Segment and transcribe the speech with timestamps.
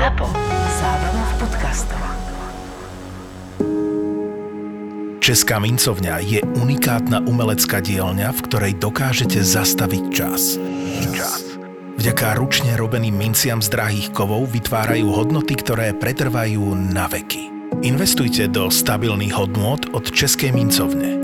[0.00, 0.32] ZAPO.
[0.80, 2.00] Zábrná v podcastov.
[5.20, 10.56] Česká mincovňa je unikátna umelecká dielňa, v ktorej dokážete zastaviť čas.
[11.12, 11.44] Čas.
[12.00, 17.52] Vďaka ručne robeným minciam z drahých kovov vytvárajú hodnoty, ktoré pretrvajú na veky.
[17.84, 21.20] Investujte do stabilných hodnôt od Českej mincovne.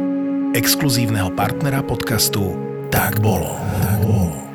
[0.52, 2.52] Exkluzívneho partnera podcastu
[2.92, 3.56] Tak bolo.
[3.56, 4.45] Tak bolo.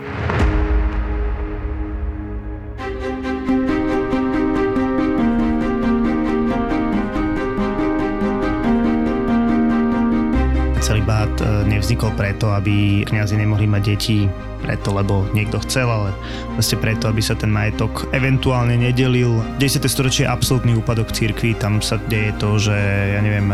[11.81, 14.29] Nevznikol preto, aby kňazi nemohli mať deti
[14.61, 16.13] preto, lebo niekto chcel, ale
[16.53, 19.41] vlastne preto, aby sa ten majetok eventuálne nedelil.
[19.57, 19.81] 10.
[19.89, 22.77] storočie je absolútny úpadok cirkvi, tam sa deje to, že
[23.17, 23.49] ja neviem,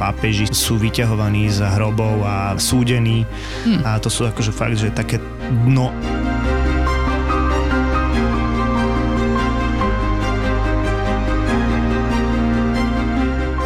[0.00, 3.28] pápeži sú vyťahovaní z hrobov a súdení
[3.68, 3.84] hmm.
[3.84, 5.20] a to sú akože fakt, že také
[5.68, 5.92] dno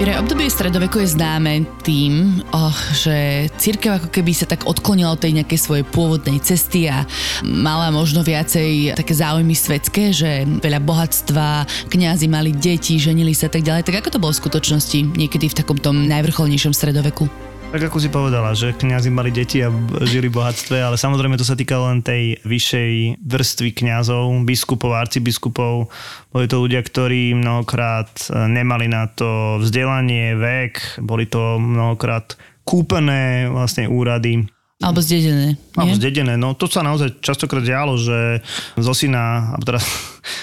[0.01, 5.20] Juraj, obdobie stredoveku je známe tým, oh, že církev ako keby sa tak odklonila od
[5.20, 7.05] tej nejakej svojej pôvodnej cesty a
[7.45, 13.53] mala možno viacej také záujmy svetské, že veľa bohatstva, kňazi mali deti, ženili sa a
[13.53, 13.84] tak ďalej.
[13.84, 17.50] Tak ako to bolo v skutočnosti niekedy v takomto najvrcholnejšom stredoveku?
[17.71, 19.71] Tak ako si povedala, že kňazi mali deti a
[20.03, 25.87] žili v bohatstve, ale samozrejme to sa týka len tej vyššej vrstvy kňazov, biskupov, arcibiskupov.
[26.35, 32.35] Boli to ľudia, ktorí mnohokrát e, nemali na to vzdelanie, vek, boli to mnohokrát
[32.67, 35.61] kúpené vlastne úrady alebo zdedené.
[35.77, 36.35] Alebo zdedené.
[36.41, 38.41] No to sa naozaj častokrát dialo, že
[38.81, 39.77] zo syna, teda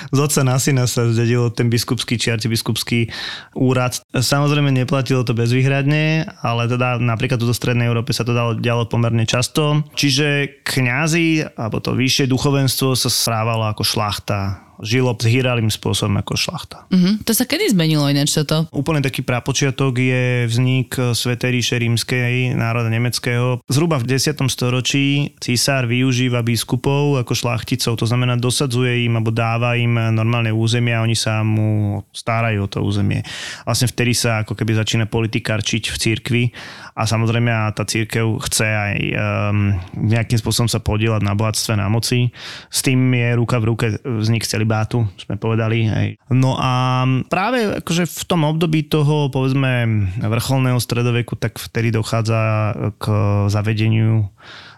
[0.10, 3.12] z otca na syna sa zdedilo ten biskupský či arcibiskupský
[3.58, 4.00] úrad.
[4.14, 8.90] Samozrejme neplatilo to bezvýhradne, ale teda napríklad tu do Strednej Európe sa to dalo, dialo
[8.90, 9.86] pomerne často.
[9.94, 16.86] Čiže kňazi, alebo to vyššie duchovenstvo sa správalo ako šlachta žilo hýralým spôsobom ako šlachta.
[16.90, 17.18] Uh-huh.
[17.26, 18.70] To sa kedy zmenilo ináč toto?
[18.70, 23.62] Úplne taký prapočiatok je vznik Svetej ríše rímskej národa nemeckého.
[23.66, 24.38] Zhruba v 10.
[24.50, 30.98] storočí císar využíva biskupov ako šlachticov, to znamená dosadzuje im alebo dáva im normálne územie
[30.98, 33.22] a oni sa mu starajú o to územie.
[33.64, 36.44] Vlastne vtedy sa ako keby začína politikárčiť v cirkvi
[36.98, 42.34] a samozrejme tá církev chce aj um, nejakým spôsobom sa podielať na bohatstve, na moci.
[42.74, 45.86] S tým je ruka v ruke vznik celibátu, sme povedali.
[45.86, 46.08] Hej.
[46.34, 53.06] No a práve akože v tom období toho povedzme vrcholného stredoveku, tak vtedy dochádza k
[53.54, 54.34] zavedeniu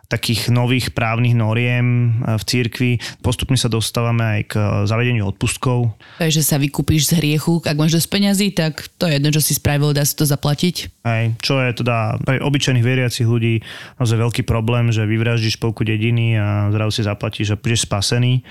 [0.09, 1.86] takých nových právnych noriem
[2.25, 2.92] eh, v cirkvi.
[3.22, 4.53] Postupne sa dostávame aj k
[4.90, 5.94] zavedeniu odpustkov.
[6.18, 9.53] Takže sa vykúpiš z hriechu, ak máš dosť peňazí, tak to je jedno, čo si
[9.53, 11.06] spravil, dá sa to zaplatiť.
[11.06, 13.62] Aj, čo je teda pre obyčajných veriacich ľudí
[14.02, 18.41] naozaj veľký problém, že vyvraždíš polku dediny a zrazu si zaplatíš a budeš spasený.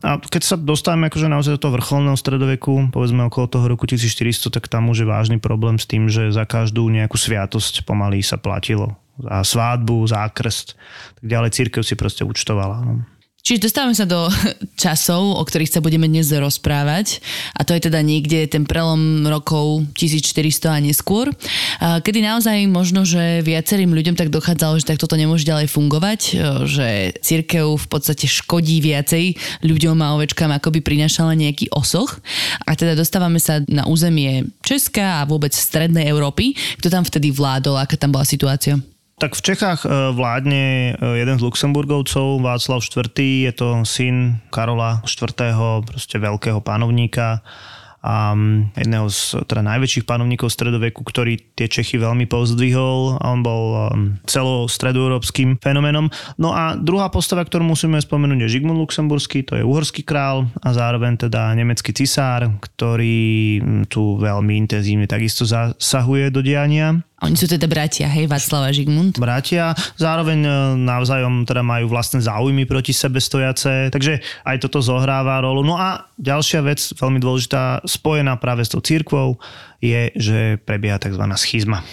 [0.00, 4.48] A keď sa dostávame akože naozaj do toho vrcholného stredoveku, povedzme okolo toho roku 1400,
[4.48, 8.40] tak tam už je vážny problém s tým, že za každú nejakú sviatosť pomaly sa
[8.40, 10.74] platilo za svádbu, za krst,
[11.20, 12.82] tak ďalej církev si proste účtovala.
[12.84, 12.94] No.
[13.40, 14.28] Čiže dostávame sa do
[14.82, 17.24] časov, o ktorých sa budeme dnes rozprávať
[17.56, 21.32] a to je teda niekde ten prelom rokov 1400 a neskôr,
[21.80, 26.20] kedy naozaj možno, že viacerým ľuďom tak dochádzalo, že tak toto nemôže ďalej fungovať,
[26.68, 32.20] že církev v podstate škodí viacej ľuďom a ovečkám, ako by prinašala nejaký osoch.
[32.68, 36.52] A teda dostávame sa na územie Česka a vôbec strednej Európy.
[36.78, 38.76] Kto tam vtedy vládol, aká tam bola situácia?
[39.20, 43.12] Tak v Čechách e, vládne e, jeden z Luxemburgovcov, Václav IV.
[43.20, 45.36] Je to syn Karola IV.
[45.84, 47.44] proste veľkého panovníka
[48.00, 48.32] a
[48.80, 55.60] jedného z teda najväčších panovníkov stredoveku, ktorý tie Čechy veľmi pozdvihol on bol um, celostredoeurópskym
[55.60, 56.08] fenomenom.
[56.40, 60.72] No a druhá postava, ktorú musíme spomenúť je Žigmund Luxemburský, to je uhorský král a
[60.72, 63.60] zároveň teda nemecký cisár, ktorý
[63.92, 67.04] tu veľmi intenzívne takisto zasahuje do diania.
[67.20, 69.20] Oni sú teda bratia, hej, Václav a Žigmund?
[69.20, 70.50] Bratia, zároveň e,
[70.80, 75.60] navzájom teda majú vlastné záujmy proti sebe stojace, takže aj toto zohráva rolu.
[75.60, 79.36] No a ďalšia vec, veľmi dôležitá, spojená práve s tou církvou,
[79.84, 81.20] je, že prebieha tzv.
[81.36, 81.84] schizma.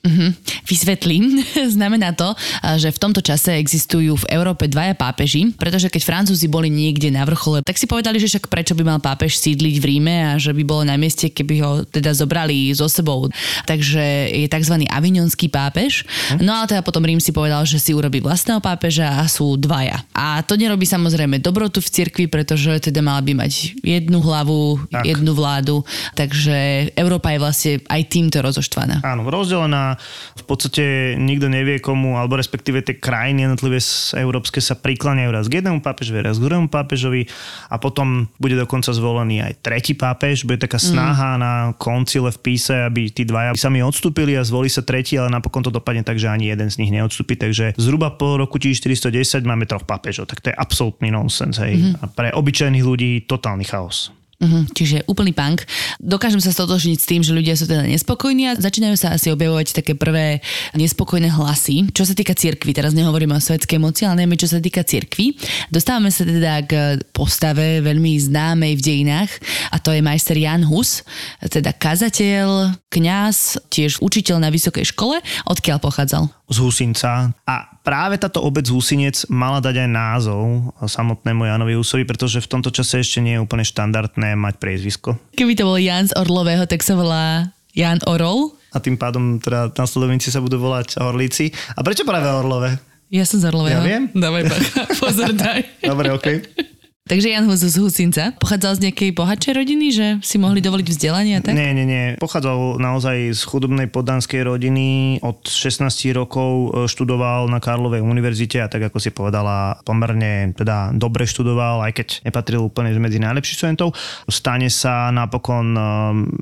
[0.00, 0.32] Uh-huh.
[0.64, 1.44] Vysvetlím.
[1.76, 2.32] Znamená to,
[2.80, 7.28] že v tomto čase existujú v Európe dvaja pápeži, pretože keď Francúzi boli niekde na
[7.28, 10.56] vrchole, tak si povedali, že však prečo by mal pápež sídliť v Ríme a že
[10.56, 13.28] by bolo na mieste, keby ho teda zobrali so sebou.
[13.68, 14.88] Takže je tzv.
[14.88, 16.08] avignonský pápež.
[16.08, 16.40] Uh-huh.
[16.40, 20.00] No ale teda potom Rím si povedal, že si urobí vlastného pápeža a sú dvaja.
[20.16, 25.04] A to nerobí samozrejme dobrotu v cirkvi, pretože teda mala by mať jednu hlavu, tak.
[25.04, 25.84] jednu vládu.
[26.16, 29.04] Takže Európa je vlastne aj týmto rozoštvaná.
[29.04, 34.62] Áno, rozdelená a v podstate nikto nevie komu, alebo respektíve tie krajiny jednotlivé z európske
[34.62, 37.26] sa prikláňajú raz k jednému pápežovi, raz k druhému pápežovi
[37.68, 40.46] a potom bude dokonca zvolený aj tretí pápež.
[40.46, 41.40] Bude taká snaha mm.
[41.40, 45.66] na koncile v píse, aby tí dvaja sami odstúpili a zvolí sa tretí, ale napokon
[45.66, 47.34] to dopadne tak, že ani jeden z nich neodstúpi.
[47.36, 50.30] Takže zhruba po roku 1410 máme troch pápežov.
[50.30, 51.58] Tak to je absolútny nonsens.
[51.58, 51.76] Hej.
[51.76, 52.02] Mm-hmm.
[52.02, 54.14] A pre obyčajných ľudí totálny chaos.
[54.40, 55.68] Uh-huh, čiže úplný punk.
[56.00, 59.76] Dokážem sa stotožniť s tým, že ľudia sú teda nespokojní a začínajú sa asi objavovať
[59.76, 60.40] také prvé
[60.72, 61.92] nespokojné hlasy.
[61.92, 65.36] Čo sa týka cirkvi, teraz nehovoríme o svetskej moci, ale najmä čo sa týka cirkvi.
[65.68, 66.72] Dostávame sa teda k
[67.12, 69.28] postave veľmi známej v dejinách
[69.68, 71.04] a to je majster Jan Hus,
[71.44, 75.20] teda kazateľ, kňaz, tiež učiteľ na vysokej škole.
[75.52, 76.32] Odkiaľ pochádzal?
[76.48, 77.36] Z Husinca.
[77.44, 77.56] A
[77.90, 83.02] práve táto obec Husinec mala dať aj názov samotnému Janovi Husovi, pretože v tomto čase
[83.02, 85.18] ešte nie je úplne štandardné mať priezvisko.
[85.34, 88.54] Keby to bol Jan z Orlového, tak sa volá Jan Orol.
[88.70, 91.50] A tým pádom teda nasledovníci sa budú volať Orlíci.
[91.74, 92.78] A prečo práve Orlové?
[93.10, 93.82] Ja som z Orlového.
[93.82, 94.06] Ja viem.
[94.14, 95.66] Dávaj bacha, pozor daj.
[95.82, 96.46] Dobre, okej.
[96.46, 96.79] Okay.
[97.10, 101.34] Takže Jan Hus z Husinca pochádzal z nejakej bohatšej rodiny, že si mohli dovoliť vzdelanie
[101.34, 101.58] a tak?
[101.58, 102.14] Nie, nie, nie.
[102.22, 105.18] Pochádzal naozaj z chudobnej poddanskej rodiny.
[105.18, 110.94] Od 16 rokov e, študoval na Karlovej univerzite a tak ako si povedala, pomerne teda
[110.94, 113.90] dobre študoval, aj keď nepatril úplne medzi najlepších študentov.
[114.30, 115.82] Stane sa napokon e,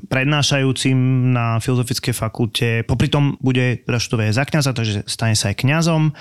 [0.05, 2.85] prednášajúcim na Filozofickej fakulte.
[2.85, 3.97] Popri tom bude teda
[4.29, 6.13] za kniaza, takže stane sa aj kňazom.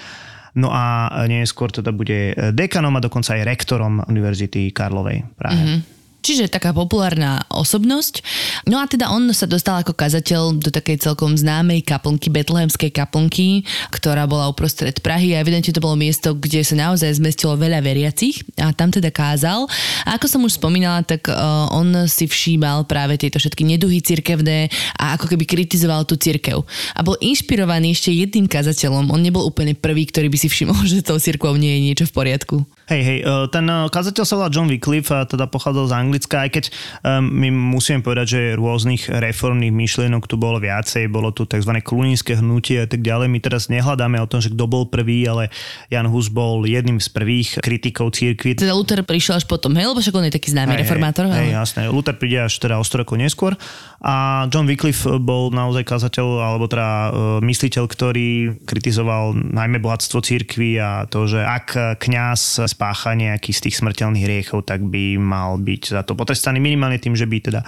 [0.58, 5.54] No a neskôr teda bude dekanom a dokonca aj rektorom Univerzity Karlovej Prahe.
[5.54, 5.97] Mm-hmm.
[6.18, 8.26] Čiže taká populárna osobnosť.
[8.66, 13.62] No a teda on sa dostal ako kazateľ do takej celkom známej kaplnky, betlehemskej kaplnky,
[13.94, 18.42] ktorá bola uprostred Prahy a evidentne to bolo miesto, kde sa naozaj zmestilo veľa veriacich
[18.58, 19.70] a tam teda kázal.
[20.02, 24.68] A ako som už spomínala, tak uh, on si všímal práve tieto všetky neduhy cirkevné
[24.98, 26.66] a ako keby kritizoval tú cirkev.
[26.98, 29.14] A bol inšpirovaný ešte jedným kazateľom.
[29.14, 32.14] On nebol úplne prvý, ktorý by si všimol, že tou cirkvou nie je niečo v
[32.14, 32.77] poriadku.
[32.88, 36.36] Hej, hej, e, ten e, kazateľ sa volá John Wycliffe a teda pochádzal z Anglicka,
[36.40, 36.64] aj keď
[37.04, 41.68] um, my musíme povedať, že rôznych reformných myšlienok tu bolo viacej, bolo tu tzv.
[41.84, 43.28] klunínske hnutie a tak ďalej.
[43.28, 45.52] My teraz nehľadáme o tom, že kto bol prvý, ale
[45.92, 48.56] Jan Hus bol jedným z prvých kritikov církvy.
[48.56, 51.28] Teda Luther prišiel až potom, hej, lebo však on je taký známy hej, reformátor.
[51.28, 51.60] Hej, ale...
[51.60, 51.92] jasné.
[51.92, 53.52] Luther príde až teda o 100 rokov neskôr
[54.00, 57.10] a John Wycliffe bol naozaj kazateľ, alebo teda
[57.42, 58.28] mysliteľ, ktorý
[58.62, 64.62] kritizoval najmä bohatstvo církvy a to, že ak kňaz spácha nejaký z tých smrteľných hriechov,
[64.62, 67.66] tak by mal byť za to potrestaný minimálne tým, že by teda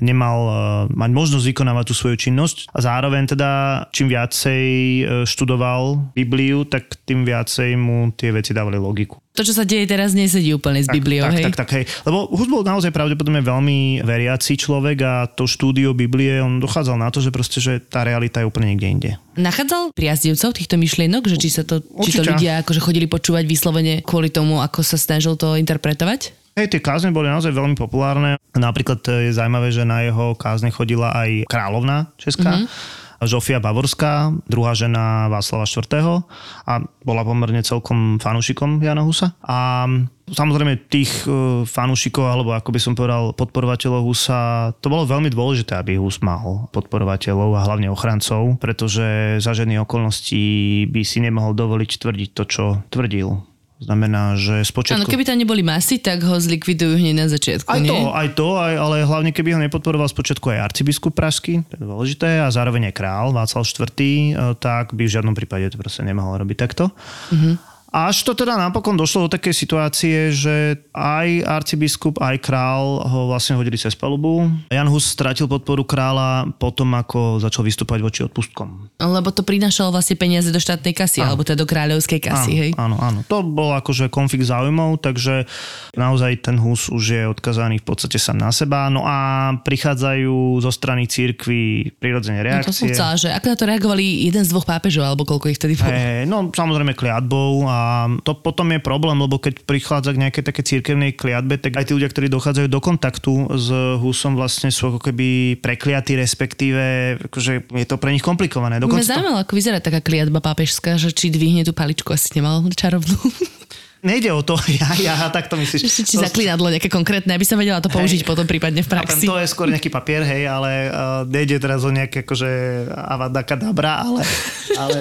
[0.00, 0.56] nemal uh,
[0.88, 2.72] mať možnosť vykonávať tú svoju činnosť.
[2.72, 3.50] A zároveň teda
[3.92, 9.52] čím viacej uh, študoval Bibliu, tak tým viacej mu tie veci dávali logiku to, čo
[9.52, 11.44] sa deje teraz, nesedí úplne s Bibliou, tak, hej?
[11.52, 11.84] Tak, tak, hej.
[12.08, 17.12] Lebo Hus bol naozaj pravdepodobne veľmi veriaci človek a to štúdio Biblie, on dochádzal na
[17.12, 19.10] to, že proste, že tá realita je úplne niekde inde.
[19.36, 24.00] Nachádzal priaznivcov týchto myšlienok, že či, sa to, či to ľudia akože chodili počúvať vyslovene
[24.00, 26.32] kvôli tomu, ako sa snažil to interpretovať?
[26.56, 28.40] Hej, tie kázne boli naozaj veľmi populárne.
[28.56, 32.64] Napríklad je zaujímavé, že na jeho kázne chodila aj kráľovna česká.
[32.64, 36.26] Mm-hmm Žofia Bavorská, druhá žena Václava IV.
[36.68, 36.72] a
[37.04, 39.32] bola pomerne celkom fanúšikom Jana Husa.
[39.40, 39.88] A
[40.28, 45.80] samozrejme tých e, fanúšikov, alebo ako by som povedal podporovateľov Husa, to bolo veľmi dôležité,
[45.80, 51.90] aby Hus mal podporovateľov a hlavne ochrancov, pretože za žiadnych okolností by si nemohol dovoliť
[51.96, 55.04] tvrdiť to, čo tvrdil Znamená, že spočiatku...
[55.04, 57.92] Áno, keby tam neboli masy, tak ho zlikvidujú hneď na začiatku, aj nie?
[57.92, 61.84] To, aj to, aj, ale hlavne keby ho nepodporoval spočiatku aj arcibiskup Pražský, to je
[61.84, 66.00] dôležité, a zároveň aj král Václav IV, eh, tak by v žiadnom prípade to proste
[66.08, 66.88] nemohol robiť takto.
[67.28, 67.54] Mm-hmm.
[67.94, 73.54] Až to teda napokon došlo do takej situácie, že aj arcibiskup, aj král ho vlastne
[73.54, 74.50] hodili cez palubu.
[74.68, 78.90] Jan Hus stratil podporu kráľa potom, ako začal vystúpať voči odpustkom.
[78.98, 81.32] Lebo to prinašalo vlastne peniaze do štátnej kasy, áno.
[81.32, 82.70] alebo teda do kráľovskej kasy, áno, hej?
[82.74, 83.18] Áno, áno.
[83.30, 85.46] To bol akože konflikt záujmov, takže
[85.94, 88.90] naozaj ten Hus už je odkazaný v podstate sám na seba.
[88.90, 92.66] No a prichádzajú zo strany církvy prirodzene reakcie.
[92.66, 95.54] No to som chcela, že ako na to reagovali jeden z dvoch pápežov, alebo koľko
[95.54, 95.94] ich vtedy bolo?
[95.94, 100.44] Hey, no samozrejme kliatbou a a to potom je problém, lebo keď prichádza k nejakej
[100.48, 103.68] také církevnej kliatbe, tak aj tí ľudia, ktorí dochádzajú do kontaktu s
[104.00, 106.82] Husom, vlastne sú ako keby prekliatí, respektíve
[107.28, 108.80] akože je to pre nich komplikované.
[108.80, 109.44] Dokonca Mňa zaujímalo, to...
[109.44, 113.20] ako vyzerá taká kliatba pápežská, že či dvihne tú paličku, asi nemal čarovnú.
[114.06, 115.82] Nejde o to, ja, ja, tak to myslíš.
[115.82, 118.28] Ešte ti zaklínadlo nejaké konkrétne, aby som vedela to použiť Hej.
[118.28, 119.26] potom prípadne v Chápem, praxi.
[119.26, 122.50] to je skôr nejaký papier, hej, ale uh, nejde teraz o nejaké akože
[122.94, 124.22] avada kadabra, ale,
[124.82, 124.98] ale,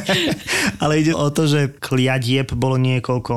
[0.84, 3.32] ale ide o to, že kliadieb bolo niekoľko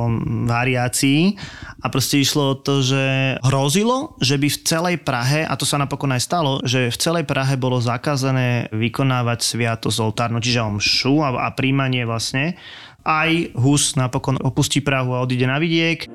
[0.52, 1.40] variácií
[1.82, 5.82] a proste išlo o to, že hrozilo, že by v celej Prahe, a to sa
[5.82, 11.48] napokon aj stalo, že v celej Prahe bolo zakázané vykonávať sviatosť oltárnu, čiže omšu a,
[11.48, 12.60] a príjmanie vlastne.
[13.02, 16.06] Aj Hus napokon opustí Prahu a odíde na vidiek.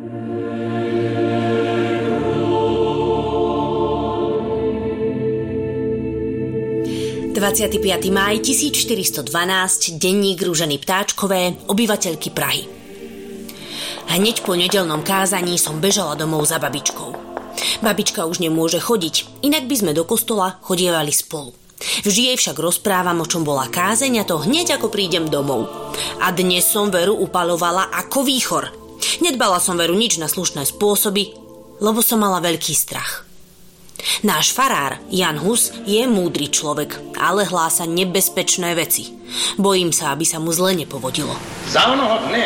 [7.37, 8.09] 25.
[8.09, 12.65] máj 1412, denník Rúženy Ptáčkové, obyvateľky Prahy.
[14.09, 17.13] Hneď po nedelnom kázaní som bežala domov za babičkou.
[17.85, 21.66] Babička už nemôže chodiť, inak by sme do kostola chodievali spolu.
[21.77, 25.69] Vždy jej však rozprávam, o čom bola kázeň a to hneď ako prídem domov.
[26.25, 28.73] A dnes som Veru upalovala ako výchor.
[29.21, 31.37] Nedbala som Veru nič na slušné spôsoby,
[31.81, 33.29] lebo som mala veľký strach.
[34.25, 39.13] Náš farár, Jan Hus, je múdry človek, ale hlása nebezpečné veci.
[39.57, 41.33] Bojím sa, aby sa mu zle nepovodilo.
[41.69, 42.45] Za onoho dne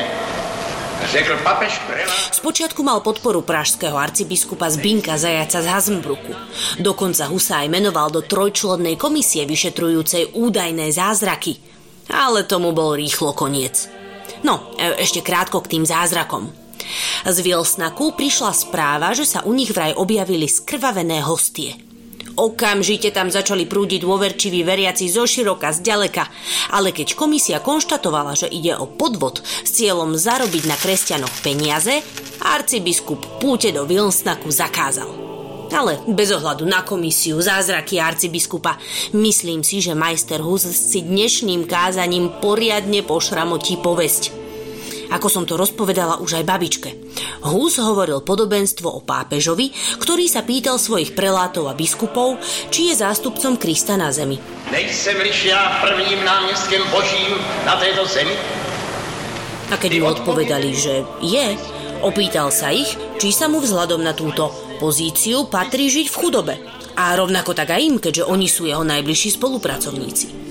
[1.08, 6.32] řekl papež prelát Spočiatku mal podporu pražského arcibiskupa Zbinka Zajaca z Hazmbruku.
[6.80, 11.60] Dokonca Husa aj menoval do trojčlennej komisie vyšetrujúcej údajné zázraky.
[12.10, 13.92] Ale tomu bol rýchlo koniec.
[14.40, 16.48] No, e- ešte krátko k tým zázrakom.
[17.28, 21.89] Z Vilsnaku prišla správa, že sa u nich vraj objavili skrvavené hostie.
[22.40, 26.24] Okamžite tam začali prúdiť dôverčiví veriaci zo široka, z ďaleka,
[26.72, 32.00] ale keď komisia konštatovala, že ide o podvod s cieľom zarobiť na kresťanoch peniaze,
[32.40, 35.12] arcibiskup púte do Vilsnaku zakázal.
[35.68, 38.80] Ale bez ohľadu na komisiu, zázraky arcibiskupa,
[39.12, 44.39] myslím si, že majster Hus si dnešným kázaním poriadne pošramotí povesť.
[45.10, 46.90] Ako som to rozpovedala už aj babičke.
[47.42, 52.38] Hus hovoril podobenstvo o pápežovi, ktorý sa pýtal svojich prelátov a biskupov,
[52.70, 54.38] či je zástupcom Krista na zemi.
[54.70, 57.34] Nejsem-liž já prvním náměstkem božím
[57.66, 58.32] na této zemi?
[59.70, 61.46] A keď mu odpovedali, že je,
[62.02, 62.90] opýtal sa ich,
[63.22, 64.50] či sa mu vzhľadom na túto
[64.82, 66.54] pozíciu patrí žiť v chudobe.
[66.98, 70.49] A rovnako tak aj im, keďže oni sú jeho najbližší spolupracovníci.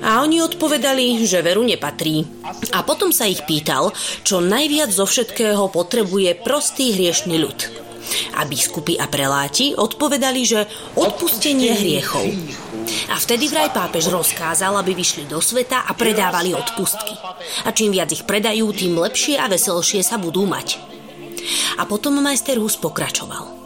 [0.00, 2.24] A oni odpovedali, že veru nepatrí.
[2.72, 3.92] A potom sa ich pýtal,
[4.24, 7.58] čo najviac zo všetkého potrebuje prostý hriešný ľud.
[8.34, 10.66] A biskupy a preláti odpovedali, že
[10.98, 12.26] odpustenie hriechov.
[13.12, 17.14] A vtedy vraj pápež rozkázal, aby vyšli do sveta a predávali odpustky.
[17.62, 20.80] A čím viac ich predajú, tým lepšie a veselšie sa budú mať.
[21.78, 23.59] A potom majster Hus pokračoval.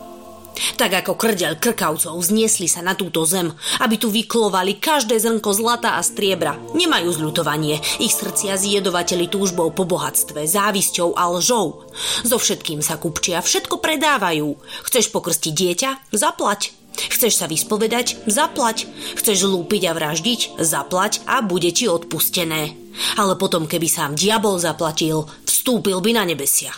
[0.75, 3.51] Tak ako krdeľ krkavcov zniesli sa na túto zem,
[3.83, 6.59] aby tu vyklovali každé zrnko zlata a striebra.
[6.75, 11.87] Nemajú zľutovanie, ich srdcia zjedovateli túžbou po bohatstve, závisťou a lžou.
[12.23, 14.59] So všetkým sa kupčia, všetko predávajú.
[14.87, 15.91] Chceš pokrstiť dieťa?
[16.15, 16.85] Zaplať.
[16.95, 18.23] Chceš sa vyspovedať?
[18.31, 18.87] Zaplať.
[19.19, 20.63] Chceš lúpiť a vraždiť?
[20.63, 22.79] Zaplať a bude ti odpustené.
[23.19, 26.71] Ale potom, keby sám diabol zaplatil, vstúpil by na nebesia.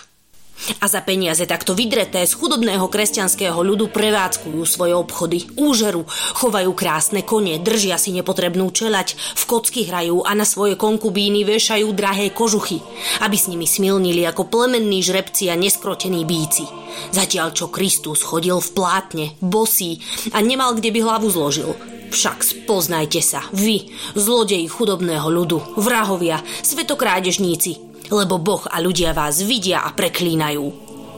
[0.81, 7.23] A za peniaze takto vydreté z chudobného kresťanského ľudu prevádzkujú svoje obchody, úžeru, chovajú krásne
[7.23, 12.83] kone, držia si nepotrebnú čelať, v kocky hrajú a na svoje konkubíny vešajú drahé kožuchy,
[13.23, 16.67] aby s nimi smilnili ako plemenní žrebci a neskrotení bíci.
[17.13, 20.03] Zatiaľ čo Kristus chodil v plátne, bosý
[20.35, 21.77] a nemal kde by hlavu zložil.
[22.07, 29.83] Však spoznajte sa, vy, zlodeji chudobného ľudu, vrahovia, svetokrádežníci, lebo Boh a ľudia vás vidia
[29.83, 30.65] a preklínajú.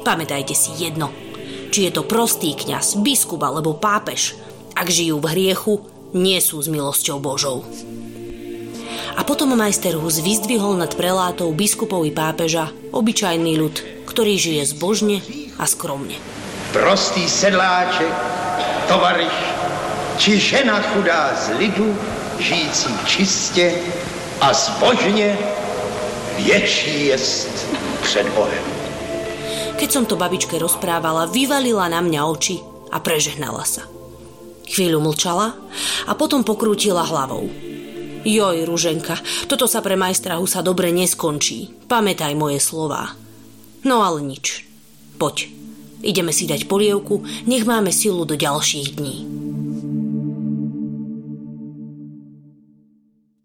[0.05, 1.13] Pamätajte si jedno.
[1.69, 4.39] Či je to prostý kňaz, biskup alebo pápež,
[4.73, 5.75] ak žijú v hriechu,
[6.17, 7.67] nie sú s milosťou Božou.
[9.19, 13.77] A potom majster Hus vyzdvihol nad prelátou biskupov i pápeža obyčajný ľud,
[14.07, 15.19] ktorý žije zbožne
[15.59, 16.15] a skromne.
[16.71, 18.15] Prostý sedláček,
[18.87, 19.37] tovariš,
[20.23, 21.91] či žena chudá z lidu,
[22.39, 23.75] žijící čistě
[24.41, 25.39] a zbožně,
[26.39, 27.51] větší jest
[28.03, 28.65] před Bohem.
[29.79, 32.59] Keď som to babičke rozprávala, vyvalila na mňa oči
[32.91, 33.87] a prežehnala sa.
[34.67, 35.55] Chvíľu mlčala
[36.11, 37.47] a potom pokrútila hlavou.
[38.27, 41.87] Joj, Ruženka, toto sa pre majstra Husa dobre neskončí.
[41.87, 43.15] Pamätaj moje slová.
[43.87, 44.67] No ale nič.
[45.15, 45.47] Poď.
[46.03, 49.17] Ideme si dať polievku, nech máme silu do ďalších dní.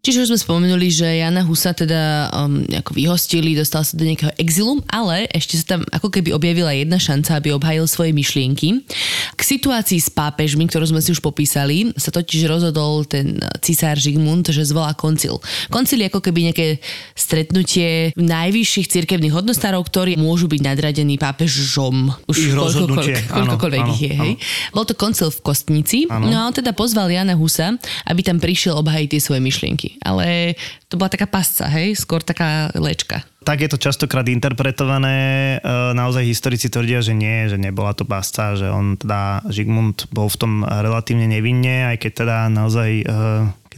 [0.04, 4.36] Čiže už sme spomenuli, že Jana Husa teda um, ako vyhostili, dostal sa do nejakého
[4.36, 8.84] exilu, ale ešte sa tam ako keby objavila jedna šanca, aby obhajil svoje myšlienky.
[9.32, 14.52] K situácii s pápežmi, ktorú sme si už popísali, sa totiž rozhodol ten cisár Žigmund,
[14.52, 15.40] že zvolá koncil.
[15.72, 16.84] Koncil je ako keby nejaké
[17.16, 22.12] stretnutie najvyšších cirkevných hodnostárov, ktorí môžu byť nadradení pápežom.
[22.28, 23.56] Ich rozhodnutie, áno,
[23.96, 24.32] ich je, hej.
[24.76, 26.28] Bol to koncil v Kostnici, Áno.
[26.28, 27.72] no a on teda pozval Jana Husa,
[28.04, 29.93] aby tam prišiel obhajiť tie svoje myšlienky.
[30.02, 30.58] Ale
[30.88, 33.22] to bola taká pasca, hej, skôr taká lečka.
[33.44, 35.58] Tak je to častokrát interpretované.
[35.60, 40.32] E, Naozaj historici tvrdia, že nie, že nebola to pasca, že on teda, Žigmund bol
[40.32, 43.06] v tom relatívne nevinne, aj keď teda naozaj e,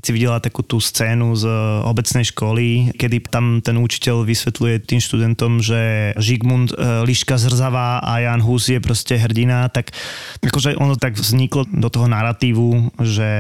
[0.06, 5.02] si videla takú tú scénu z e, obecnej školy, kedy tam ten učiteľ vysvetľuje tým
[5.02, 9.90] študentom, že Žigmund e, Liška zrzavá a Jan Hus je proste hrdina, tak
[10.38, 13.30] akože ono tak vzniklo do toho narratívu, že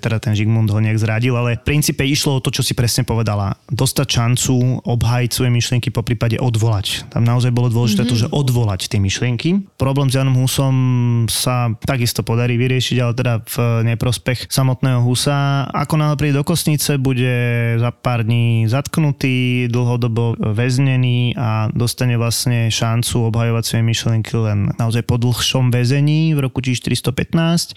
[0.00, 3.04] teda ten Žigmund ho nejak zradil, ale v princípe išlo o to, čo si presne
[3.04, 3.60] povedala.
[3.68, 7.04] Dostať šancu obhájiť svoje myšlienky, po prípade odvolať.
[7.12, 8.16] Tam naozaj bolo dôležité mm-hmm.
[8.16, 9.68] to, že odvolať tie myšlienky.
[9.76, 10.76] Problém s Janom Husom
[11.28, 13.56] sa takisto podarí vyriešiť, ale teda v
[13.92, 15.68] neprospech samotného Husa.
[15.76, 17.34] Ako náhle príde do kosnice, bude
[17.82, 25.02] za pár dní zatknutý, dlhodobo väznený a dostane vlastne šancu obhajovať svoje myšlienky len naozaj
[25.02, 27.74] po dlhšom väzení v roku 1415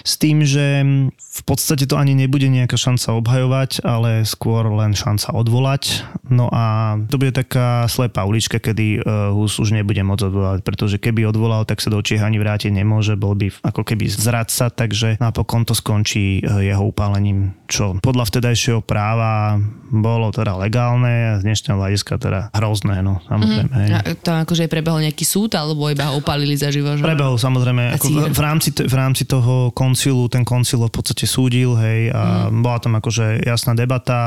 [0.00, 0.80] s tým, že
[1.12, 6.02] v podstate to ani nebude nejaká šanca obhajovať, ale skôr len šanca odvolať.
[6.26, 10.96] No a to bude taká slepá ulička, kedy uh, Hus už nebude môcť odvolať, pretože
[10.98, 15.20] keby odvolal, tak sa do Čiech ani vrátiť nemôže, bol by ako keby zradca, takže
[15.22, 21.48] napokon to skončí uh, jeho upálením, čo podľa vtedajšieho práva bolo teda legálne a z
[21.48, 23.72] dnešného hľadiska teda hrozné, no samozrejme.
[23.72, 26.92] Mm, A to akože prebehol nejaký súd, alebo iba ho upálili zaživo?
[26.92, 27.04] Že...
[27.04, 32.12] Prebehol samozrejme, ako v, rámci, v rámci toho koncilu, ten koncil v podstate súdil, hej,
[32.12, 32.60] a mm.
[32.60, 34.20] bola tam akože jasná debata,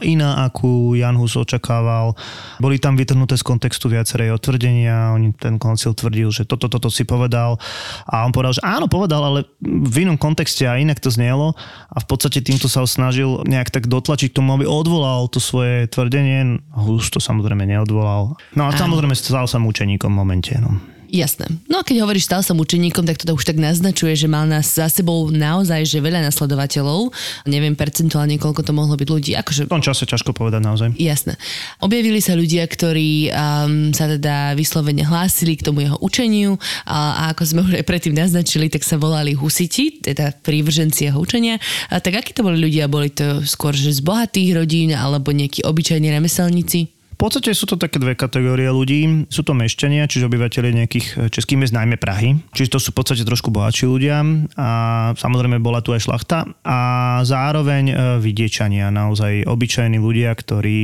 [0.00, 2.16] iná, akú Jan Hus očakával.
[2.56, 7.04] Boli tam vytrhnuté z kontextu viaceré otvrdenia, oni, ten koncil tvrdil, že toto, toto si
[7.04, 7.60] povedal
[8.08, 11.52] a on povedal, že áno, povedal, ale v inom kontexte a inak to znelo
[11.92, 15.42] a v podstate týmto sa ho snažil nejak tak dotlačiť k tomu, aby odvolal to
[15.42, 16.62] svoje tvrdenie.
[16.70, 18.38] Hus to samozrejme neodvolal.
[18.54, 20.54] No a samozrejme stal sa mučeníkom v momente.
[20.62, 20.78] No.
[21.14, 21.46] Jasné.
[21.70, 24.66] No a keď hovoríš, stal som učeníkom, tak to už tak naznačuje, že mal nás
[24.66, 27.14] za sebou naozaj že veľa nasledovateľov.
[27.46, 29.38] Neviem percentuálne, koľko to mohlo byť ľudí.
[29.38, 30.88] Akože V tom čase ťažko povedať naozaj.
[30.98, 31.38] Jasné.
[31.78, 37.22] Objavili sa ľudia, ktorí um, sa teda vyslovene hlásili k tomu jeho učeniu a, a
[37.30, 41.62] ako sme už aj predtým naznačili, tak sa volali husiti, teda prívrženci jeho učenia.
[41.94, 42.90] A tak akí to boli ľudia?
[42.90, 47.03] Boli to skôr že z bohatých rodín alebo nejakí obyčajní remeselníci?
[47.14, 49.30] V podstate sú to také dve kategórie ľudí.
[49.30, 52.42] Sú to mešťania, čiže obyvateľe nejakých eh, českých miest, najmä Prahy.
[52.50, 54.26] Čiže to sú v podstate trošku bohatší ľudia
[54.58, 54.68] a
[55.14, 56.78] samozrejme bola tu aj šlachta a
[57.22, 60.82] zároveň eh, vidiečania, naozaj obyčajní ľudia, ktorí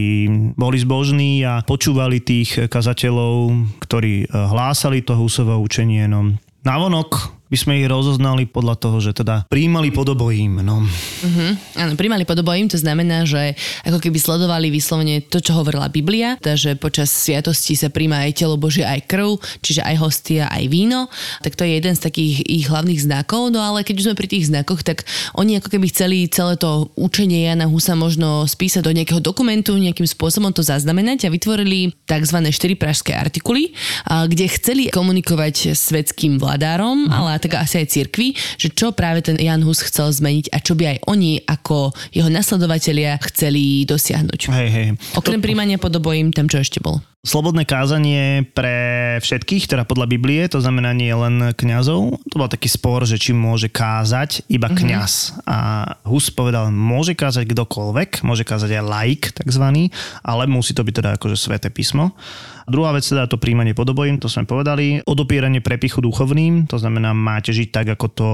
[0.55, 3.35] boli zbožní a počúvali tých kazateľov,
[3.83, 6.07] ktorí eh, hlásali to Husovo učenie.
[6.07, 6.39] No.
[6.63, 10.63] Navonok by sme ich rozoznali podľa toho, že teda príjmali podobojím.
[10.63, 10.87] No.
[10.87, 11.51] Uh-huh.
[11.75, 16.55] Áno, primali podobojím, to znamená, že ako keby sledovali vyslovene to, čo hovorila Biblia, teda,
[16.55, 21.11] že počas sviatosti sa príjma aj telo Božie, aj krv, čiže aj hostia, aj víno.
[21.43, 24.29] Tak to je jeden z takých ich hlavných znakov, no ale keď už sme pri
[24.31, 25.03] tých znakoch, tak
[25.35, 30.07] oni ako keby chceli celé to učenie Jana Husa možno spísať do nejakého dokumentu, nejakým
[30.07, 32.39] spôsobom to zaznamenať a vytvorili tzv.
[32.55, 33.75] štyri pražské artikuly,
[34.07, 39.65] kde chceli komunikovať svetským vladárom, ale tak asi aj cirkvi, že čo práve ten Jan
[39.65, 44.41] Hus chcel zmeniť a čo by aj oni ako jeho nasledovatelia chceli dosiahnuť.
[44.53, 44.89] Hej, hej.
[45.17, 47.01] Okrem príjmania podobojím, tam čo ešte bolo?
[47.21, 52.17] Slobodné kázanie pre všetkých, teda podľa Biblie, to znamená nie len kňazov.
[52.17, 55.45] To bol taký spor, že či môže kázať iba kňaz.
[55.45, 59.93] A Hus povedal, môže kázať kdokoľvek, môže kázať aj laik takzvaný,
[60.25, 62.17] ale musí to byť teda akože sveté písmo.
[62.65, 65.03] A druhá vec teda to príjmanie podobojím, to sme povedali.
[65.05, 68.29] Odopieranie prepichu duchovným, to znamená máte žiť tak, ako to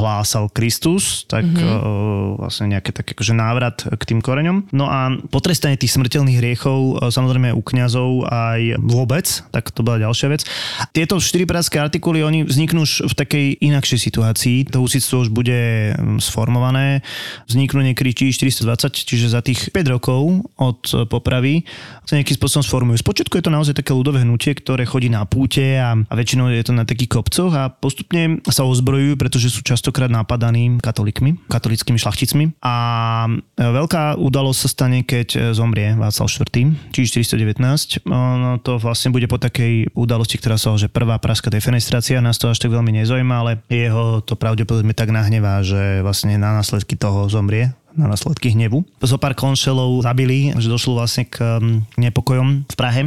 [0.00, 2.38] hlásal Kristus, tak mm-hmm.
[2.40, 4.70] vlastne nejaký taký akože návrat k tým koreňom.
[4.70, 9.98] No a potrestanie tých smrteľných hriechov, e, samozrejme u kňazov aj vôbec, tak to bola
[9.98, 10.46] ďalšia vec.
[10.94, 14.70] Tieto štyri pražské artikuly, oni vzniknú už v takej inakšej situácii.
[14.70, 17.02] To husitstvo už bude mm, sformované.
[17.50, 21.66] Vzniknú niekedy 420, čiže za tých 5 rokov od e, popravy
[22.06, 23.02] sa nejakým spôsobom sformujú.
[23.02, 26.62] Spočiatku je to naozaj také ľudové hnutie, ktoré chodí na púte a, a väčšinou je
[26.62, 32.54] to na takých kopcoch a postupne sa ozbrojujú, pretože sú častokrát napadaní katolíkmi, katolickými šlachticmi.
[32.62, 32.74] A
[33.26, 37.79] e, veľká udalosť sa stane, keď e, zomrie Václav IV, či 419.
[38.04, 42.50] No, to vlastne bude po takej udalosti, ktorá sa že prvá pražská defenestrácia, nás to
[42.50, 47.26] až tak veľmi nezaujíma, ale jeho to pravdepodobne tak nahnevá, že vlastne na následky toho
[47.26, 48.84] zomrie na následky hnevu.
[49.02, 53.02] Zo pár konšelov zabili, že došlo vlastne k um, nepokojom v Prahe.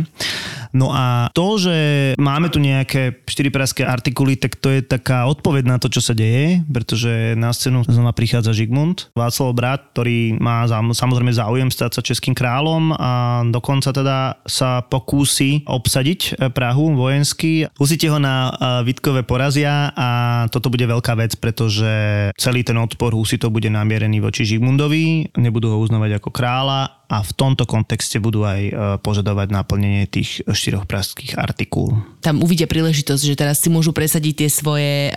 [0.74, 1.78] No a to, že
[2.18, 6.18] máme tu nejaké štyri pražské artikuly, tak to je taká odpoveď na to, čo sa
[6.18, 12.02] deje, pretože na scénu znova prichádza Žigmund, Václav brat, ktorý má samozrejme záujem stať sa
[12.02, 17.70] českým kráľom a dokonca teda sa pokúsi obsadiť eh, Prahu vojensky.
[17.78, 18.56] Husite ho na eh,
[18.90, 20.10] Vitkové porazia a
[20.50, 24.42] toto bude veľká vec, pretože celý ten odpor Husitov bude namierený voči
[24.74, 28.72] Žigmundovi, nebudú ho uznávať ako kráľa a v tomto kontexte budú aj e,
[29.06, 31.94] požadovať naplnenie tých štyroch pražských artikúl.
[32.26, 35.14] Tam uvidia príležitosť, že teraz si môžu presadiť tie svoje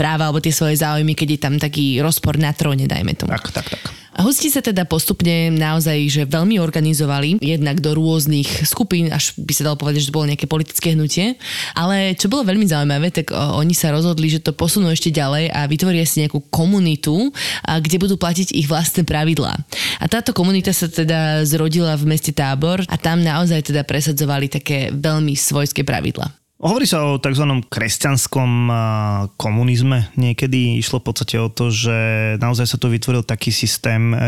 [0.00, 3.36] práva alebo tie svoje záujmy, keď je tam taký rozpor na tróne, dajme tomu.
[3.36, 3.84] Tak, tak, tak.
[4.16, 9.68] Hosti sa teda postupne naozaj že veľmi organizovali, jednak do rôznych skupín, až by sa
[9.68, 11.36] dalo povedať, že to bolo nejaké politické hnutie.
[11.76, 15.52] Ale čo bolo veľmi zaujímavé, tak o, oni sa rozhodli, že to posunú ešte ďalej
[15.52, 17.28] a vytvoria si nejakú komunitu,
[17.66, 19.52] kde budú platiť ich vlastné pravidlá.
[20.00, 24.88] A táto komunita sa teda zrodila v meste Tábor a tam naozaj teda presadzovali také
[24.96, 26.45] veľmi svojské pravidlá.
[26.66, 27.46] Hovorí sa o tzv.
[27.70, 28.50] kresťanskom
[29.38, 30.10] komunizme.
[30.18, 31.94] Niekedy išlo v podstate o to, že
[32.42, 34.18] naozaj sa tu vytvoril taký systém, e,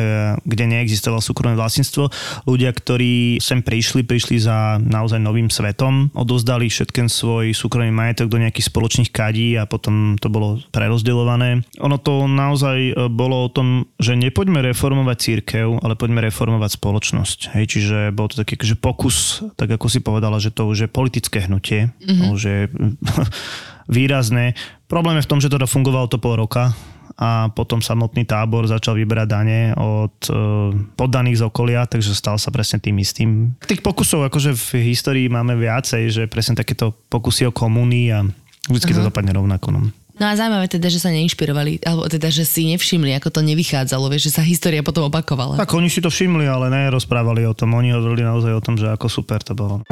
[0.47, 2.07] kde neexistovalo súkromné vlastníctvo.
[2.47, 8.39] Ľudia, ktorí sem prišli, prišli za naozaj novým svetom, odozdali všetken svoj súkromný majetok do
[8.39, 11.67] nejakých spoločných kadí a potom to bolo prerozdeľované.
[11.83, 17.59] Ono to naozaj e, bolo o tom, že nepoďme reformovať církev, ale poďme reformovať spoločnosť.
[17.59, 20.89] Hej, čiže bol to taký akože pokus, tak ako si povedala, že to už je
[20.89, 21.91] politické hnutie.
[21.99, 22.37] Mm-hmm mm-hmm.
[22.37, 22.61] už je
[23.89, 24.53] výrazné.
[24.87, 26.77] Problém je v tom, že teda fungovalo to pol roka
[27.19, 30.33] a potom samotný tábor začal vyberať dane od e,
[30.95, 33.59] poddaných z okolia, takže stal sa presne tým istým.
[33.67, 38.23] Tých pokusov akože v histórii máme viacej, že presne takéto pokusy o komúny a
[38.71, 39.03] vždy uh-huh.
[39.03, 39.75] to dopadne rovnako.
[39.75, 39.81] No.
[40.19, 44.11] No a zaujímavé teda, že sa neinšpirovali, alebo teda, že si nevšimli, ako to nevychádzalo,
[44.11, 45.55] vieš, že sa história potom opakovala.
[45.55, 47.79] Tak oni si to všimli, ale nerozprávali o tom.
[47.79, 49.87] Oni hovorili naozaj o tom, že ako super to bolo.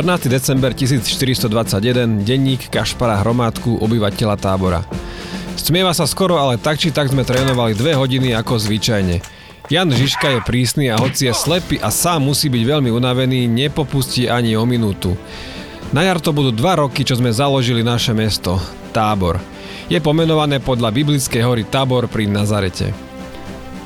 [0.00, 0.32] 14.
[0.32, 4.80] december 1421, denník Kašpara Hromádku, obyvateľa tábora.
[5.60, 9.20] Smieva sa skoro, ale tak či tak sme trénovali dve hodiny ako zvyčajne.
[9.68, 14.24] Jan Žižka je prísny a hoci je slepý a sám musí byť veľmi unavený, nepopustí
[14.24, 15.20] ani o minútu.
[15.92, 18.56] Na jar to budú dva roky, čo sme založili naše mesto,
[18.96, 19.36] Tábor.
[19.92, 23.09] Je pomenované podľa biblickej hory Tábor pri Nazarete.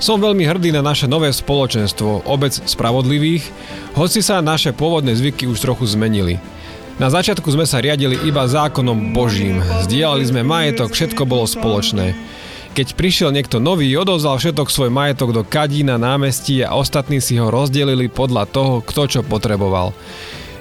[0.02, 3.46] Som veľmi hrdý na naše nové spoločenstvo, obec spravodlivých,
[3.94, 6.42] hoci sa naše pôvodné zvyky už trochu zmenili.
[6.94, 12.14] Na začiatku sme sa riadili iba zákonom Božím, zdieľali sme majetok, všetko bolo spoločné.
[12.74, 17.38] Keď prišiel niekto nový, odovzal všetok svoj majetok do kadí na námestí a ostatní si
[17.38, 19.94] ho rozdelili podľa toho, kto čo potreboval.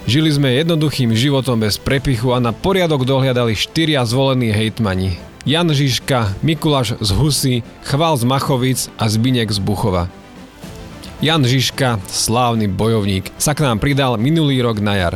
[0.06, 5.33] Žili sme jednoduchým životom bez prepichu a na poriadok dohliadali štyria zvolení hejtmani.
[5.44, 10.08] Jan Žižka, Mikuláš z Husy, Chval z Machovic a Zbinek z Buchova.
[11.20, 15.16] Jan Žižka, slávny bojovník, sa k nám pridal minulý rok na jar.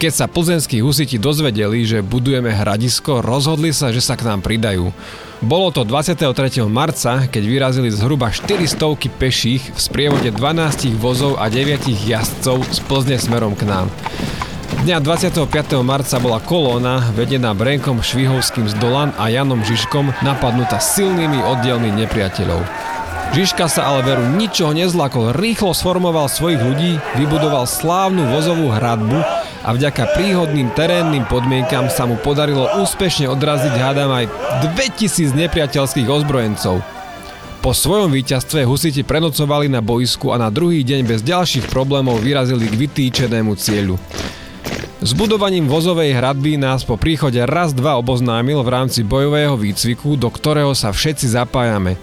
[0.00, 4.88] Keď sa plzenskí husiti dozvedeli, že budujeme hradisko, rozhodli sa, že sa k nám pridajú.
[5.44, 6.64] Bolo to 23.
[6.64, 8.72] marca, keď vyrazili zhruba 400
[9.20, 13.92] peších v sprievode 12 vozov a 9 jazdcov z Plzne smerom k nám.
[14.68, 15.48] Dňa 25.
[15.80, 22.60] marca bola kolóna vedená Brenkom Švihovským z Dolan a Janom Žižkom napadnutá silnými oddielmi nepriateľov.
[23.32, 29.16] Žižka sa ale veru ničoho nezlakol, rýchlo sformoval svojich ľudí, vybudoval slávnu vozovú hradbu
[29.64, 34.28] a vďaka príhodným terénnym podmienkam sa mu podarilo úspešne odraziť hádam aj
[34.68, 36.84] 2000 nepriateľských ozbrojencov.
[37.64, 42.68] Po svojom víťazstve husiti prenocovali na boisku a na druhý deň bez ďalších problémov vyrazili
[42.68, 43.96] k vytýčenému cieľu.
[44.98, 50.26] S budovaním vozovej hradby nás po príchode raz dva oboznámil v rámci bojového výcviku, do
[50.26, 51.94] ktorého sa všetci zapájame.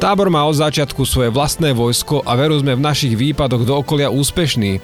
[0.00, 4.08] Tábor má od začiatku svoje vlastné vojsko a veru sme v našich výpadoch do okolia
[4.08, 4.80] úspešní.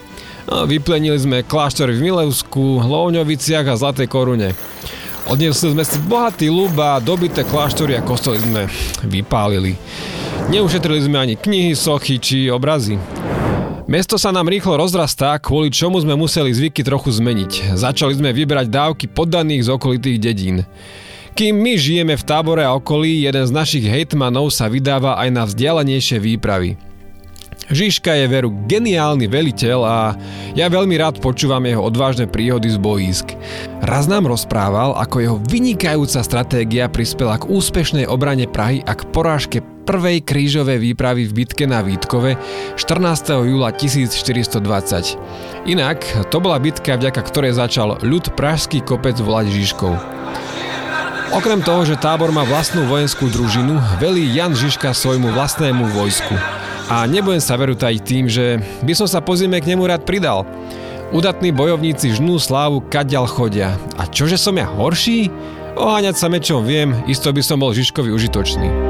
[0.69, 4.53] Vyplenili sme kláštory v Milevsku, Hlovňoviciach a Zlatej korune.
[5.25, 8.69] Odniesli sme si bohatý ľub a dobité kláštory a kostoly sme
[9.09, 9.81] vypálili.
[10.53, 13.01] Neušetrili sme ani knihy, sochy či obrazy.
[13.89, 17.73] Mesto sa nám rýchlo rozrastá, kvôli čomu sme museli zvyky trochu zmeniť.
[17.73, 20.69] Začali sme vyberať dávky poddaných z okolitých dedín.
[21.33, 25.43] Kým my žijeme v tábore a okolí, jeden z našich hejtmanov sa vydáva aj na
[25.49, 26.77] vzdialenejšie výpravy.
[27.73, 29.97] Žižka je veru geniálny veliteľ a
[30.53, 33.41] ja veľmi rád počúvam jeho odvážne príhody z boísk.
[33.81, 39.65] Raz nám rozprával, ako jeho vynikajúca stratégia prispela k úspešnej obrane Prahy a k porážke
[39.89, 42.37] prvej krížovej výpravy v bitke na Vítkove
[42.77, 43.41] 14.
[43.41, 44.61] júla 1420.
[45.65, 49.97] Inak, to bola bitka, vďaka ktorej začal ľud Pražský kopec volať Žižkov.
[51.33, 56.37] Okrem toho, že tábor má vlastnú vojenskú družinu, velí Jan Žižka svojmu vlastnému vojsku.
[56.93, 60.05] A nebudem sa veru tajiť tým, že by som sa po zime k nemu rád
[60.05, 60.45] pridal.
[61.17, 63.81] Udatní bojovníci žnú slávu kadial chodia.
[63.97, 65.33] A čože som ja horší?
[65.81, 68.88] Oháňať sa mečom viem, isto by som bol Žižkovi užitočný.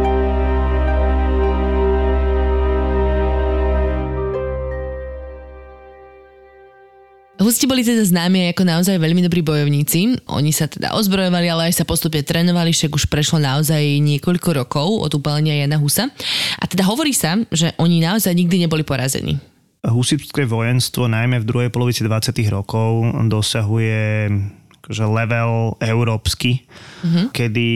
[7.49, 10.21] Husti boli teda známi ako naozaj veľmi dobrí bojovníci.
[10.29, 14.85] Oni sa teda ozbrojovali, ale aj sa postupne trénovali, však už prešlo naozaj niekoľko rokov
[15.01, 16.13] od upálenia Jana Husa.
[16.61, 19.41] A teda hovorí sa, že oni naozaj nikdy neboli porazení.
[19.81, 22.37] Husitské vojenstvo najmä v druhej polovici 20.
[22.53, 24.29] rokov dosahuje
[24.89, 26.65] akože level európsky,
[27.05, 27.29] uh-huh.
[27.29, 27.69] kedy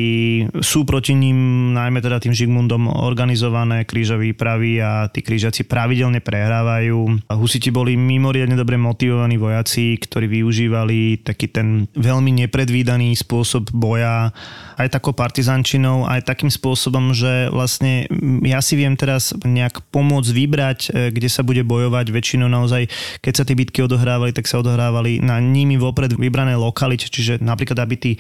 [0.65, 7.29] sú proti ním, najmä teda tým Žigmundom, organizované krížové výpravy a tí krížaci pravidelne prehrávajú.
[7.37, 14.33] Husiti boli mimoriadne dobre motivovaní vojaci, ktorí využívali taký ten veľmi nepredvídaný spôsob boja
[14.81, 18.09] aj takou partizančinou, aj takým spôsobom, že vlastne
[18.43, 22.09] ja si viem teraz nejak pomôcť vybrať, e, kde sa bude bojovať.
[22.09, 22.89] Väčšinou naozaj,
[23.21, 27.79] keď sa tie bitky odohrávali, tak sa odohrávali na nimi vopred vybrané lokality, čiže napríklad,
[27.83, 28.13] aby tí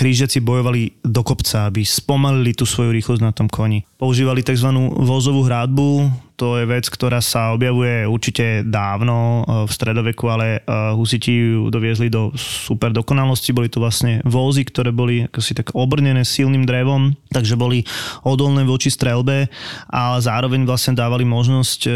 [0.00, 3.84] krížaci bojovali do kopca, aby spomalili tú svoju rýchlosť na tom koni.
[4.00, 4.70] Používali tzv.
[4.96, 6.08] vozovú hradbu,
[6.40, 10.60] to je vec, ktorá sa objavuje určite dávno e, v stredoveku, ale e,
[10.96, 13.52] husiti ju doviezli do super dokonalosti.
[13.52, 17.84] Boli to vlastne vozy, ktoré boli si tak obrnené silným drevom, takže boli
[18.24, 19.52] odolné voči strelbe
[19.92, 21.90] a zároveň vlastne dávali možnosť e,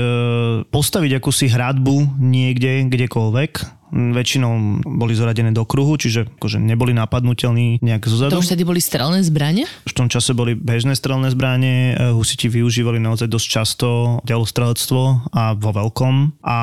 [0.68, 8.10] postaviť akúsi hradbu niekde, kdekoľvek väčšinou boli zoradené do kruhu, čiže akože neboli napadnutelní nejak
[8.10, 8.34] zozadu.
[8.34, 9.70] To už tedy boli strelné zbranie?
[9.86, 13.88] V tom čase boli bežné strelné zbranie, husiti využívali naozaj dosť často
[14.26, 16.58] delostrelectvo a vo veľkom a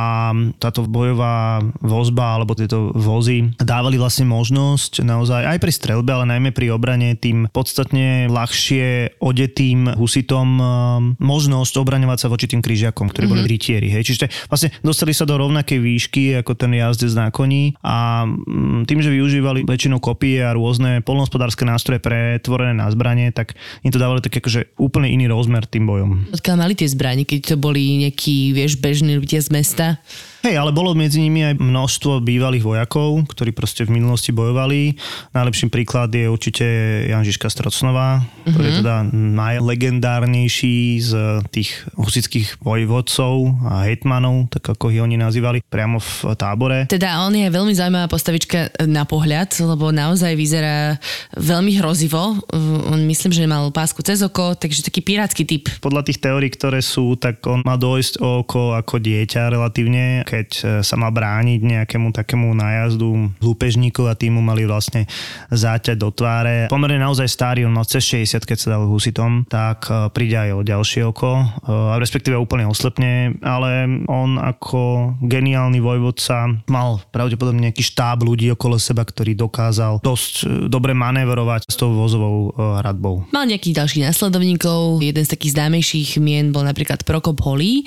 [0.60, 6.52] táto bojová vozba alebo tieto vozy dávali vlastne možnosť naozaj aj pri strelbe, ale najmä
[6.52, 10.66] pri obrane tým podstatne ľahšie odetým husitom um,
[11.22, 13.32] možnosť obraňovať sa voči tým krížiakom, ktorí mm-hmm.
[13.32, 13.52] boli mhm.
[13.52, 13.88] rytieri.
[13.94, 14.04] Hej.
[14.12, 19.00] Čiže vlastne dostali sa do rovnakej výšky ako ten jazdec na koni a mm, tým,
[19.06, 23.54] že využívali väčšinou kopie a rôzne polnohospodárske nástroje pretvorené na zbranie, tak
[23.86, 26.34] im to dávali tak akože úplne iný rozmer tým bojom.
[26.34, 29.86] Odkiaľ mali tie zbranie, keď to boli nejakí, vieš, bežní ľudia z mesta?
[30.42, 34.98] Hej, ale bolo medzi nimi aj množstvo bývalých vojakov, ktorí proste v minulosti bojovali.
[35.38, 36.66] Najlepším príklad je určite
[37.06, 38.50] Jan Žižka Strocnová, mm-hmm.
[38.50, 38.80] ktorý je mhm.
[38.82, 38.96] teda
[39.38, 41.12] najlegendárnejší z
[41.54, 46.90] tých husických vojvodcov a hejtmanov, tak ako ich oni nazývali, priamo v tábore.
[46.90, 50.98] Teda on je veľmi zaujímavá postavička na pohľad, lebo naozaj vyzerá
[51.38, 52.42] veľmi hrozivo.
[52.90, 55.70] On myslím, že mal pásku cez oko, takže taký pirátsky typ.
[55.86, 60.48] Podľa tých teórií, ktoré sú, tak on má dojsť o oko ako dieťa relatívne keď
[60.48, 65.04] e, sa mal brániť nejakému takému nájazdu lúpežníkov a týmu mali vlastne
[65.52, 66.72] záťať do tváre.
[66.72, 70.52] Pomerne naozaj starý, on mal cez 60, keď sa dal husitom, tak e, príde aj
[70.56, 71.46] o ďalšie oko, e,
[72.00, 79.04] respektíve úplne oslepne, ale on ako geniálny vojvodca mal pravdepodobne nejaký štáb ľudí okolo seba,
[79.04, 83.28] ktorý dokázal dosť dobre manévrovať s tou vozovou hradbou.
[83.34, 87.84] Mal nejakých ďalších následovníkov, jeden z takých známejších mien bol napríklad Prokop Holý.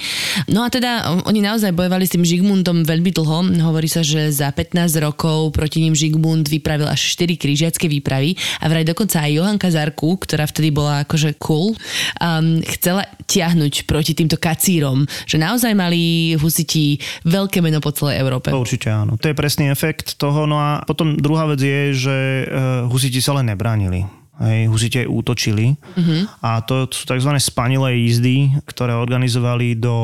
[0.51, 3.63] No a teda oni naozaj bojovali s tým Žigmundom veľmi dlho.
[3.63, 8.67] Hovorí sa, že za 15 rokov proti ním Žigmund vypravil až 4 krížiacké výpravy a
[8.67, 11.79] vraj dokonca aj Johanka Zarku, ktorá vtedy bola akože cool,
[12.19, 18.51] um, chcela tiahnuť proti týmto kacírom, že naozaj mali husiti veľké meno po celej Európe.
[18.51, 19.15] To určite áno.
[19.15, 20.51] To je presný efekt toho.
[20.51, 22.17] No a potom druhá vec je, že
[22.51, 26.27] uh, husiti sa len nebránili Hej, husite útočili uh-huh.
[26.43, 27.31] a to sú tzv.
[27.39, 29.95] spanilé jízdy, ktoré organizovali do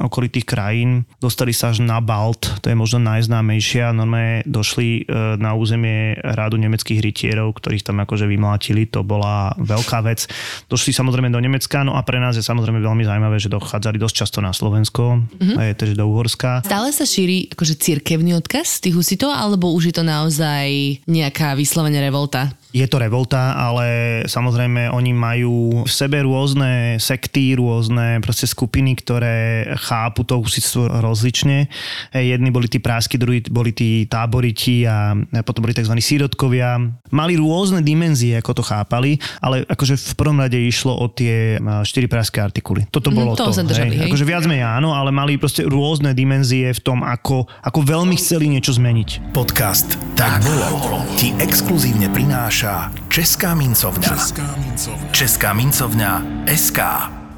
[0.00, 1.04] okolitých krajín.
[1.20, 3.92] Dostali sa až na Balt, to je možno najznámejšia.
[3.92, 10.00] Normálne došli e, na územie rádu nemeckých rytierov, ktorých tam akože vymlátili, to bola veľká
[10.08, 10.24] vec.
[10.72, 14.16] Došli samozrejme do Nemecka, no a pre nás je samozrejme veľmi zaujímavé, že dochádzali dosť
[14.24, 15.60] často na Slovensko, uh-huh.
[15.60, 16.64] aj teda do Uhorska.
[16.64, 20.64] Stále sa šíri akože cirkevný odkaz tých husitov, alebo už je to naozaj
[21.04, 22.56] nejaká vyslovene revolta?
[22.76, 23.86] Je to revolta, ale
[24.28, 31.72] samozrejme oni majú v sebe rôzne sekty, rôzne proste skupiny, ktoré chápu to husitstvo rozlične.
[32.12, 35.96] Jedni boli tí prásky, druhí boli tí táboriti a potom boli tzv.
[35.96, 36.76] sírotkovia.
[37.16, 42.12] Mali rôzne dimenzie, ako to chápali, ale akože v prvom rade išlo o tie štyri
[42.12, 42.84] práske artikuly.
[42.92, 43.44] Toto bolo mm, to.
[43.56, 44.12] to držali, hej.
[44.12, 48.52] Akože viac menej áno, ale mali proste rôzne dimenzie v tom, ako, ako veľmi chceli
[48.52, 49.32] niečo zmeniť.
[49.32, 52.65] Podcast Tak bolo ti exkluzívne prináša
[53.06, 54.10] Česká mincovňa.
[54.10, 55.08] Česká mincovňa.
[55.14, 56.10] Česká mincovňa
[56.50, 56.80] SK.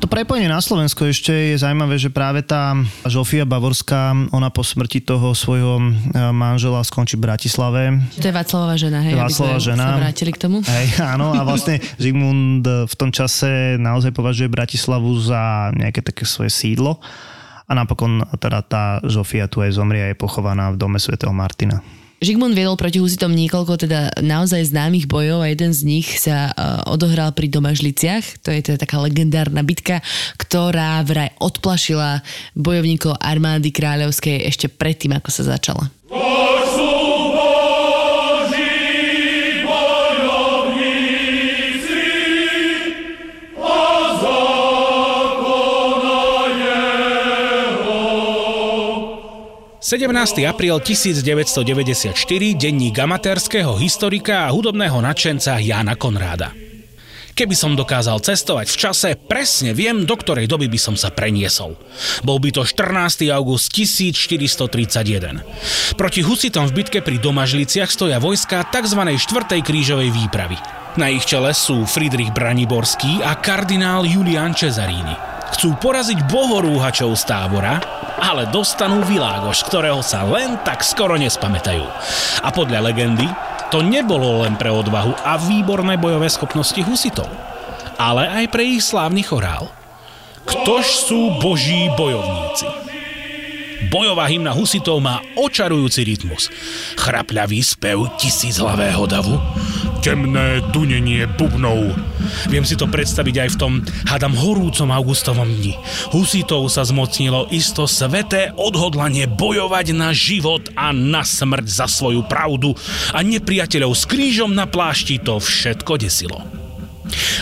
[0.01, 2.73] To prepojenie na Slovensko ešte je zaujímavé, že práve tá
[3.05, 5.85] Žofia Bavorská, ona po smrti toho svojho e,
[6.33, 8.01] manžela skončí v Bratislave.
[8.17, 9.21] To je Václavová žena, hej?
[9.21, 9.85] aby Václavová sme žena.
[9.85, 10.57] sa vrátili k tomu.
[10.65, 16.49] Hej, áno, a vlastne Zigmund v tom čase naozaj považuje Bratislavu za nejaké také svoje
[16.49, 17.05] sídlo.
[17.69, 21.85] A napokon teda tá Žofia tu aj zomrie a je pochovaná v dome svätého Martina.
[22.19, 26.83] Žigmund viedol proti Husitom niekoľko teda naozaj známych bojov a jeden z nich sa uh,
[26.91, 28.43] odohral pri Domažliciach.
[28.43, 30.03] To je teda taká legendárna bitka,
[30.35, 32.27] ktorá vraj odplašila
[32.59, 35.95] bojovníkov armády kráľovskej ešte predtým, ako sa začala.
[36.11, 36.38] Boží
[49.89, 50.45] 17.
[50.45, 52.13] apríl 1994,
[52.61, 56.53] denník amatérskeho historika a hudobného nadšenca Jana Konráda.
[57.33, 61.81] Keby som dokázal cestovať v čase, presne viem, do ktorej doby by som sa preniesol.
[62.21, 63.33] Bol by to 14.
[63.33, 65.41] august 1431.
[65.97, 69.17] Proti Husitom v bitke pri Domažliciach stoja vojska tzv.
[69.17, 69.65] 4.
[69.65, 70.61] krížovej výpravy.
[71.01, 75.17] Na ich čele sú Friedrich Braniborský a kardinál Julian Cesarini.
[75.57, 81.87] Chcú poraziť bohorúhačov z tábora, ale dostanú Világoš, ktorého sa len tak skoro nespamätajú.
[82.43, 83.27] A podľa legendy,
[83.69, 87.29] to nebolo len pre odvahu a výborné bojové schopnosti husitov,
[88.01, 89.69] ale aj pre ich slávny chorál.
[90.49, 92.89] Ktož sú boží bojovníci?
[93.93, 96.51] Bojová hymna husitov má očarujúci rytmus.
[96.99, 99.39] Chrapľavý spev tisíchlavého davu,
[100.01, 101.95] temné dunenie bubnov.
[102.49, 103.73] Viem si to predstaviť aj v tom,
[104.07, 105.75] hadam horúcom augustovom dni.
[106.15, 112.75] Husitov sa zmocnilo isto sveté odhodlanie bojovať na život a na smrť za svoju pravdu
[113.15, 116.41] a nepriateľov s krížom na plášti to všetko desilo.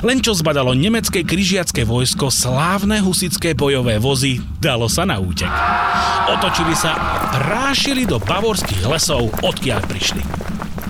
[0.07, 5.51] Len čo zbadalo nemecké križiacké vojsko slávne husické bojové vozy, dalo sa na útek.
[6.31, 10.23] Otočili sa a prášili do bavorských lesov, odkiaľ prišli.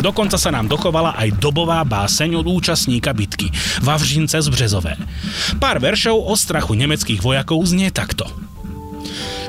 [0.01, 3.49] Dokonca sa nám dochovala aj dobová báseň od účastníka bitky,
[3.83, 4.95] Vavřince z Březové.
[5.59, 8.29] Pár veršov o strachu nemeckých vojakov znie takto.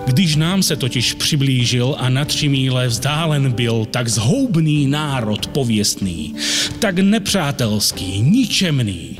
[0.07, 6.35] Když nám se totiž přiblížil a na tři míle vzdálen byl tak zhoubný národ pověstný,
[6.79, 9.19] tak nepřátelský, ničemný,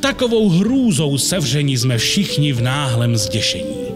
[0.00, 3.90] takovou hrůzou sevření jsme všichni v náhlem zděšení.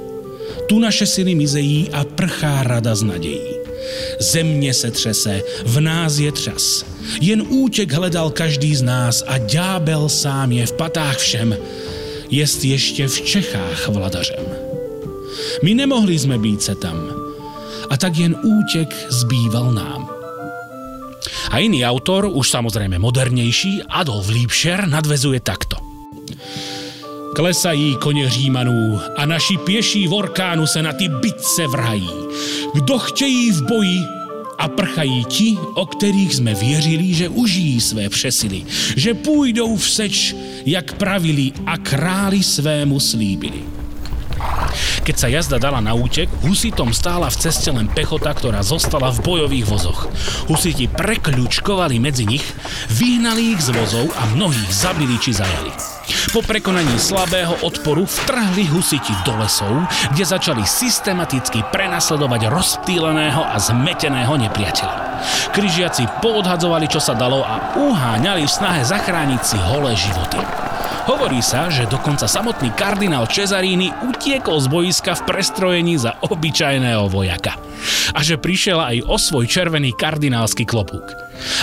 [0.68, 3.63] Tu naše syny mizejí a prchá rada z nadějí.
[4.18, 6.84] Země se třese, v nás je třas.
[7.20, 11.56] Jen útěk hledal každý z nás a ďábel sám je v patách všem.
[12.30, 14.44] Jest ještě v Čechách vladařem.
[15.62, 17.10] My nemohli jsme být se tam.
[17.90, 20.10] A tak jen útek zbýval nám.
[21.50, 25.76] A iný autor, už samozrejme modernejší, Adolf Liebscher, nadvezuje takto.
[27.34, 32.10] Klesají koně Římanů a naši pěší v orkánu se na ty bitce vrhají.
[32.74, 34.00] Kdo chtějí v boji
[34.58, 38.62] a prchají ti, o kterých jsme věřili, že užijí své přesily,
[38.96, 40.34] že půjdou v seč,
[40.66, 43.62] jak pravili a králi svému slíbili.
[45.04, 49.22] Keď sa jazda dala na útek, husitom stála v ceste len pechota, ktorá zostala v
[49.22, 50.10] bojových vozoch.
[50.50, 52.44] Husiti prekľučkovali medzi nich,
[52.88, 55.93] vyhnali ich z vozov a mnohých zabili či zajali.
[56.34, 64.34] Po prekonaní slabého odporu vtrhli husiti do lesov, kde začali systematicky prenasledovať rozptýleného a zmeteného
[64.36, 64.96] nepriateľa.
[65.54, 70.42] Kryžiaci poodhadzovali, čo sa dalo a uháňali v snahe zachrániť si holé životy.
[71.04, 77.60] Hovorí sa, že dokonca samotný kardinál Cesarini utiekol z boiska v prestrojení za obyčajného vojaka.
[78.16, 81.04] A že prišiel aj o svoj červený kardinálsky klobúk.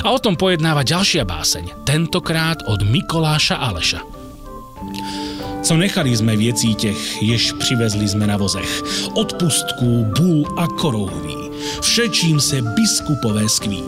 [0.05, 4.20] A o tom pojednáva ďalšia báseň, tentokrát od Mikoláša Aleša.
[5.61, 11.37] Co nechali sme v jecítech, jež přivezli sme na vozech, odpustků, bůl a korouhví,
[11.81, 13.83] všečím se biskupové skví.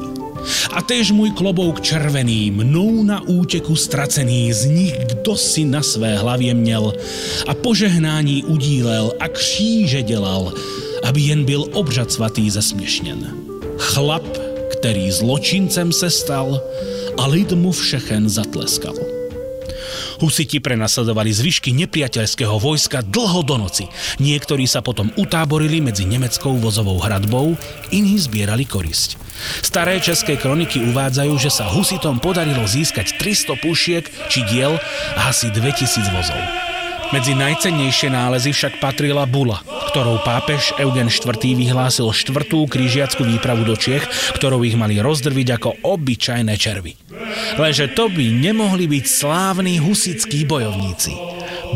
[0.73, 6.17] A též můj klobouk červený, mnou na úteku stracený, z nich kdo si na své
[6.17, 6.93] hlavě měl
[7.47, 10.53] a požehnání udílel a kříže dělal,
[11.03, 13.34] aby jen byl obřad svatý zesměšněn.
[13.77, 14.38] Chlap,
[14.71, 16.62] který zločincem se stal
[17.17, 19.12] a lid mu všechen zatleskal.
[20.19, 23.86] Husiti prenasledovali zvyšky nepriateľského vojska dlho do noci.
[24.19, 27.56] Niektorí sa potom utáborili medzi nemeckou vozovou hradbou,
[27.89, 29.17] iní zbierali korisť.
[29.62, 34.78] Staré české kroniky uvádzajú, že sa Husitom podarilo získať 300 pušiek či diel
[35.17, 36.72] a asi 2000 vozov.
[37.13, 39.62] Medzi najcennejšie nálezy však patrila bula,
[39.93, 41.30] ktorou pápež Eugen IV.
[41.54, 44.02] vyhlásil štvrtú krížiackú výpravu do Čiech,
[44.34, 46.97] ktorou ich mali rozdrviť ako obyčajné červy.
[47.62, 51.13] Lenže to by nemohli byť slávni husickí bojovníci.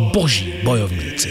[0.10, 1.30] boží bojovníci.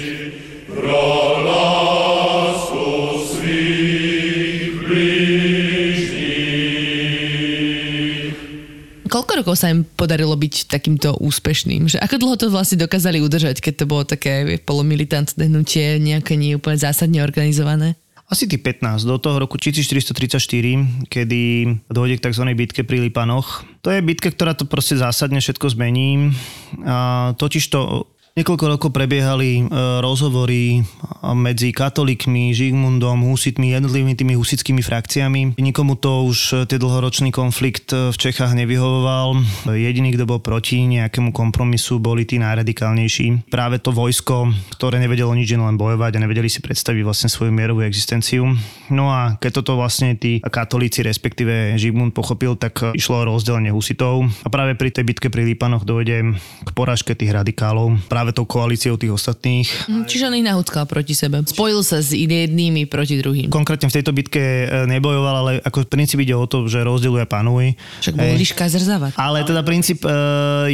[9.16, 11.88] Koľko rokov sa im podarilo byť takýmto úspešným?
[11.88, 16.52] Že ako dlho to vlastne dokázali udržať, keď to bolo také polomilitantné hnutie, nejaké nie
[16.52, 17.96] úplne zásadne organizované?
[18.28, 21.42] Asi tých 15 do toho roku 1434, kedy
[21.88, 22.44] dôjde k tzv.
[22.52, 23.64] bitke pri Lipanoch.
[23.80, 26.36] To je bitka, ktorá to proste zásadne všetko zmení.
[26.84, 29.72] A totiž to Niekoľko rokov prebiehali e,
[30.04, 30.84] rozhovory
[31.32, 35.56] medzi katolíkmi, Žigmundom, husitmi, jednotlivými tými husickými frakciami.
[35.56, 39.40] Nikomu to už e, ten dlhoročný konflikt e, v Čechách nevyhovoval.
[39.72, 43.48] Jediný, kto bol proti nejakému kompromisu, boli tí najradikálnejší.
[43.48, 47.88] Práve to vojsko, ktoré nevedelo nič len bojovať a nevedeli si predstaviť vlastne svoju mierovú
[47.88, 48.52] existenciu.
[48.92, 54.28] No a keď toto vlastne tí katolíci, respektíve Žigmund pochopil, tak išlo o rozdelenie husitov.
[54.44, 57.96] A práve pri tej bitke pri Lípanoch dojde k poražke tých radikálov.
[58.12, 59.70] Práve práve tou koalíciou tých ostatných.
[59.86, 61.46] Mm, čiže on ich nahúckal proti sebe.
[61.46, 63.54] Spojil sa s jednými proti druhým.
[63.54, 67.30] Konkrétne v tejto bitke e, nebojoval, ale ako princíp ide o to, že rozdieluje a
[67.30, 67.78] panuj.
[68.02, 69.14] Však bol liška zrzavať.
[69.14, 70.10] Ale teda princíp e,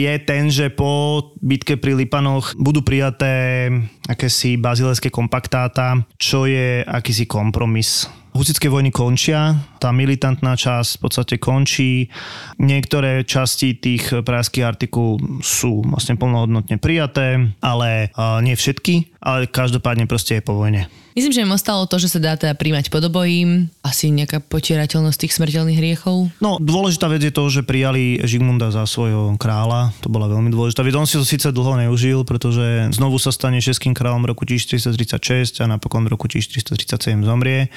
[0.01, 3.69] je ten, že po bitke pri Lipanoch budú prijaté
[4.09, 11.35] akési bazileské kompaktáta, čo je akýsi kompromis Husické vojny končia, tá militantná časť v podstate
[11.43, 12.07] končí.
[12.63, 18.15] Niektoré časti tých pražských artikul sú vlastne plnohodnotne prijaté, ale
[18.47, 20.87] nie všetky, ale každopádne proste je po vojne.
[21.13, 25.37] Myslím, že im ostalo to, že sa dá teda príjmať podobojím, asi nejaká potierateľnosť tých
[25.37, 26.33] smrteľných hriechov.
[26.41, 29.93] No, dôležitá vec je to, že prijali Žigmunda za svojho kráľa.
[30.01, 30.97] To bola veľmi dôležitá vec.
[30.97, 35.69] On si to síce dlho neužil, pretože znovu sa stane českým kráľom roku 1436 a
[35.69, 37.69] napokon v roku 1437 zomrie.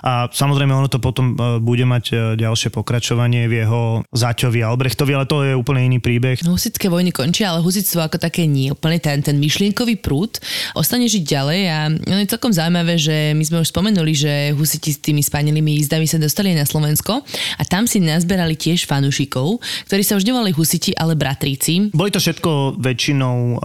[0.00, 3.82] A samozrejme ono to potom e, bude mať e, ďalšie pokračovanie v jeho
[4.12, 6.44] zaťovi Albrechtovi, ale to je úplne iný príbeh.
[6.44, 8.68] Husické vojny končia, ale husitstvo ako také nie.
[8.68, 10.36] Úplne ten, ten myšlienkový prúd
[10.76, 15.00] ostane žiť ďalej a je celkom zaujímavé že my sme už spomenuli, že husiti s
[15.00, 17.22] tými spánenými jízdami sa dostali na Slovensko
[17.56, 21.94] a tam si nazberali tiež fanúšikov, ktorí sa už nevolali husiti, ale bratríci.
[21.94, 23.58] Boli to všetko väčšinou uh,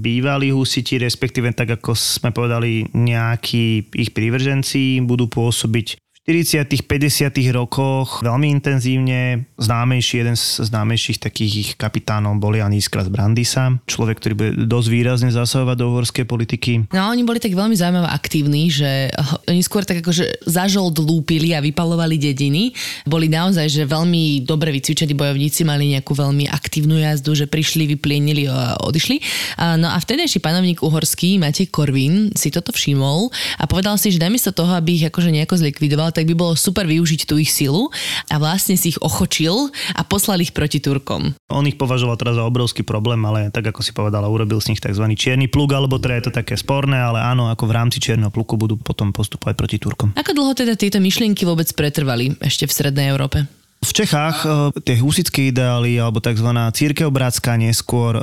[0.00, 8.22] bývalí husiti, respektíve tak ako sme povedali, nejakí ich prívrženci budú pôsobiť 40 50 rokoch
[8.22, 9.50] veľmi intenzívne.
[9.58, 14.52] Známejší, jeden z známejších takých ich kapitánov bol Jan Iskra z Brandisa, človek, ktorý bude
[14.70, 16.86] dosť výrazne zasahovať do uhorskej politiky.
[16.94, 19.10] No oni boli tak veľmi zaujímavé aktívni, že
[19.50, 22.70] oni skôr tak akože zažold lúpili a vypalovali dediny.
[23.02, 28.46] Boli naozaj, že veľmi dobre vycvičení bojovníci, mali nejakú veľmi aktívnu jazdu, že prišli, vyplienili
[28.46, 29.18] a odišli.
[29.58, 33.26] No a vtedejší panovník uhorský Matej Korvin si toto všimol
[33.58, 36.84] a povedal si, že namiesto toho, aby ich akože nejako zlikvidoval, tak by bolo super
[36.84, 37.88] využiť tú ich silu
[38.28, 41.32] a vlastne si ich ochočil a poslal ich proti Turkom.
[41.48, 44.80] On ich považoval teraz za obrovský problém, ale tak ako si povedala, urobil z nich
[44.80, 45.04] tzv.
[45.16, 48.60] čierny plug, alebo teda je to také sporné, ale áno, ako v rámci čierneho pluku
[48.60, 50.12] budú potom postupovať proti Turkom.
[50.14, 53.61] Ako dlho teda tieto myšlienky vôbec pretrvali ešte v Strednej Európe?
[53.82, 56.46] V Čechách e, tie husické ideály alebo tzv.
[56.70, 58.22] církev bratská neskôr e,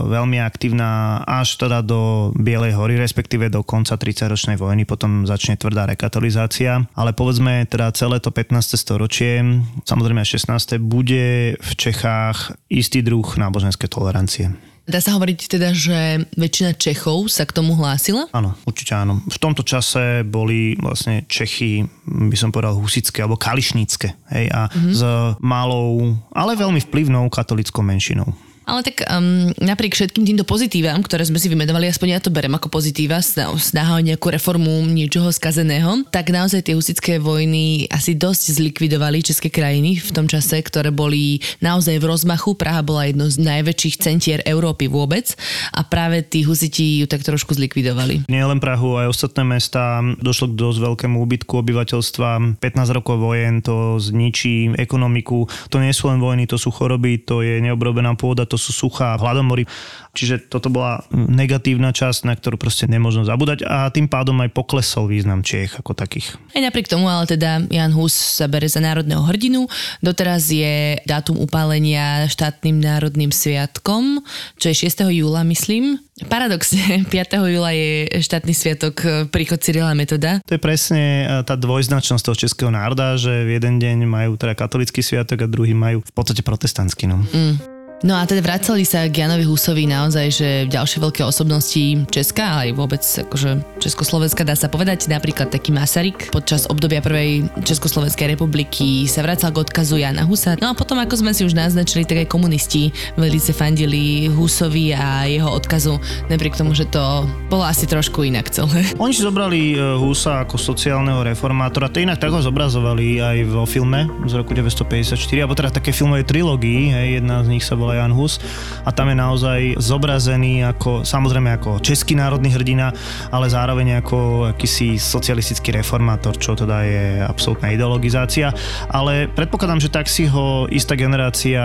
[0.00, 5.84] veľmi aktívna až teda do Bielej hory, respektíve do konca 30-ročnej vojny, potom začne tvrdá
[5.84, 6.88] rekatolizácia.
[6.96, 8.80] Ale povedzme teda celé to 15.
[8.80, 9.44] storočie,
[9.84, 10.80] samozrejme aj 16.
[10.80, 14.56] bude v Čechách istý druh náboženskej tolerancie.
[14.84, 18.28] Dá sa hovoriť teda, že väčšina Čechov sa k tomu hlásila?
[18.36, 19.24] Áno, určite áno.
[19.24, 24.08] V tomto čase boli vlastne Čechy, by som povedal, husické alebo kališnícke.
[24.36, 24.92] Hej, a mm-hmm.
[24.92, 25.00] s
[25.40, 28.28] malou, ale veľmi vplyvnou katolickou menšinou.
[28.64, 32.56] Ale tak um, napriek všetkým týmto pozitívam, ktoré sme si vymenovali, aspoň ja to berem
[32.56, 38.56] ako pozitíva, snaha o nejakú reformu niečoho skazeného, tak naozaj tie husické vojny asi dosť
[38.56, 42.56] zlikvidovali české krajiny v tom čase, ktoré boli naozaj v rozmachu.
[42.56, 45.36] Praha bola jedno z najväčších centier Európy vôbec
[45.76, 48.24] a práve tí husiti ju tak trošku zlikvidovali.
[48.32, 52.60] Nie len Prahu, aj ostatné mesta došlo k dosť veľkému úbytku obyvateľstva.
[52.64, 55.44] 15 rokov vojen to zničí ekonomiku.
[55.68, 59.18] To nie sú len vojny, to sú choroby, to je neobrobená pôda, to sú suchá
[59.18, 59.66] hladomory.
[60.14, 65.10] Čiže toto bola negatívna časť, na ktorú proste nemôžno zabúdať a tým pádom aj poklesol
[65.10, 66.38] význam Čiech ako takých.
[66.54, 69.66] Aj napriek tomu, ale teda Jan Hus sa bere za národného hrdinu.
[69.98, 74.22] Doteraz je dátum upálenia štátnym národným sviatkom,
[74.54, 75.10] čo je 6.
[75.10, 75.98] júla, myslím.
[76.30, 77.10] Paradoxne, 5.
[77.58, 79.02] júla je štátny sviatok
[79.34, 80.38] príchod Cyrila Metoda.
[80.46, 84.54] To je presne e, tá dvojznačnosť toho českého národa, že v jeden deň majú teda
[84.54, 87.10] katolický sviatok a druhý majú v podstate protestantský.
[87.10, 87.18] No.
[87.34, 87.73] Mm.
[88.04, 92.76] No a teda vracali sa k Janovi Husovi naozaj, že ďalšie veľké osobnosti Česka, aj
[92.76, 99.24] vôbec akože Československa dá sa povedať, napríklad taký Masaryk počas obdobia prvej Československej republiky sa
[99.24, 100.52] vracal k odkazu Jana Husa.
[100.60, 105.24] No a potom, ako sme si už naznačili, tak aj komunisti velice fandili Husovi a
[105.24, 105.96] jeho odkazu,
[106.28, 108.84] napriek tomu, že to bolo asi trošku inak celé.
[109.00, 113.64] Oni si zobrali e, Husa ako sociálneho reformátora, to inak tak ho zobrazovali aj vo
[113.64, 118.14] filme z roku 1954, alebo teda také filmovej trilógii, jedna z nich sa volá Jan
[118.14, 118.42] Hus
[118.82, 122.90] a tam je naozaj zobrazený ako, samozrejme ako český národný hrdina,
[123.30, 128.50] ale zároveň ako akýsi socialistický reformátor, čo teda je absolútna ideologizácia,
[128.90, 131.62] ale predpokladám, že tak si ho istá generácia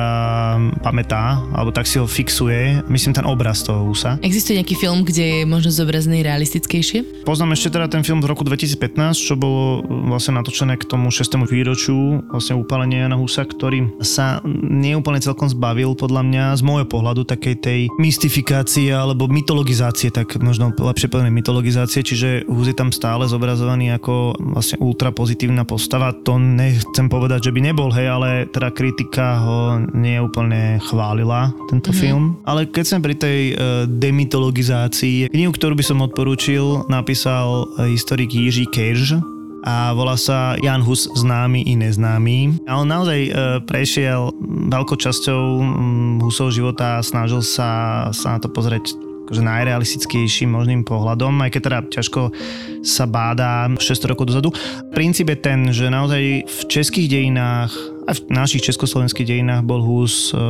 [0.81, 4.17] pamätá, alebo tak si ho fixuje, myslím ten obraz toho Husa.
[4.21, 7.25] Existuje nejaký film, kde je možno zobrazený realistickejšie?
[7.25, 11.39] Poznám ešte teda ten film z roku 2015, čo bolo vlastne natočené k tomu 6.
[11.47, 17.25] výročiu vlastne upálenia Jana Husa, ktorý sa neúplne celkom zbavil podľa mňa z môjho pohľadu
[17.25, 23.25] takej tej mystifikácie alebo mytologizácie, tak možno lepšie povedané mytologizácie, čiže Hus je tam stále
[23.25, 26.11] zobrazovaný ako vlastne ultra pozitívna postava.
[26.25, 29.59] To nechcem povedať, že by nebol, hej, ale teda kritika ho
[29.93, 32.01] neúplne chválila, tento mm-hmm.
[32.01, 32.37] film.
[32.45, 33.57] Ale keď sme pri tej uh,
[33.87, 40.79] demitologizácii, knihu, ktorú by som odporúčil, napísal uh, historik Jiří Kejž, a volá sa Jan
[40.79, 42.63] Hus známy i neznámy.
[42.63, 43.31] A on naozaj e,
[43.67, 44.31] prešiel
[44.71, 48.95] veľkou časťou mm, Husov života a snažil sa, sa na to pozrieť
[49.29, 52.33] akože najrealistickejším možným pohľadom, aj keď teda ťažko
[52.81, 54.49] sa báda 600 rokov dozadu.
[54.89, 57.69] Princíp je ten, že naozaj v českých dejinách
[58.09, 60.41] a v našich československých dejinách bol Hus e,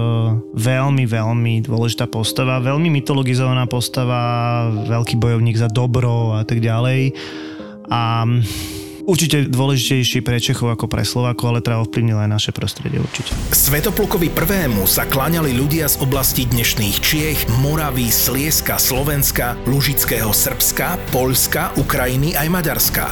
[0.56, 7.12] veľmi, veľmi dôležitá postava, veľmi mytologizovaná postava, veľký bojovník za dobro a tak ďalej.
[7.92, 8.24] A
[9.10, 13.34] určite dôležitejší pre Čechov ako pre Slovákov, ale teda ovplyvnil aj naše prostredie určite.
[13.50, 21.74] Svetoplukovi prvému sa kláňali ľudia z oblasti dnešných Čiech, Moravy, Slieska, Slovenska, Lužického Srbska, Poľska,
[21.82, 23.06] Ukrajiny aj Maďarska.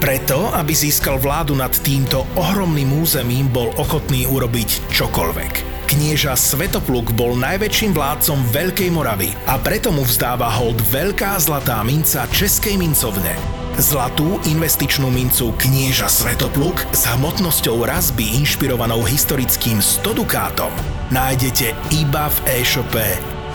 [0.00, 5.52] Preto, aby získal vládu nad týmto ohromným územím, bol ochotný urobiť čokoľvek.
[5.92, 12.24] Knieža Svetopluk bol najväčším vládcom Veľkej Moravy a preto mu vzdáva hold veľká zlatá minca
[12.32, 13.59] Českej mincovne.
[13.78, 20.72] Zlatú investičnú mincu knieža Svetopluk s hmotnosťou razby inšpirovanou historickým 100 dukátom
[21.14, 23.06] nájdete iba v e-shope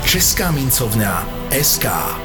[0.08, 2.25] Česká mincovňa SK.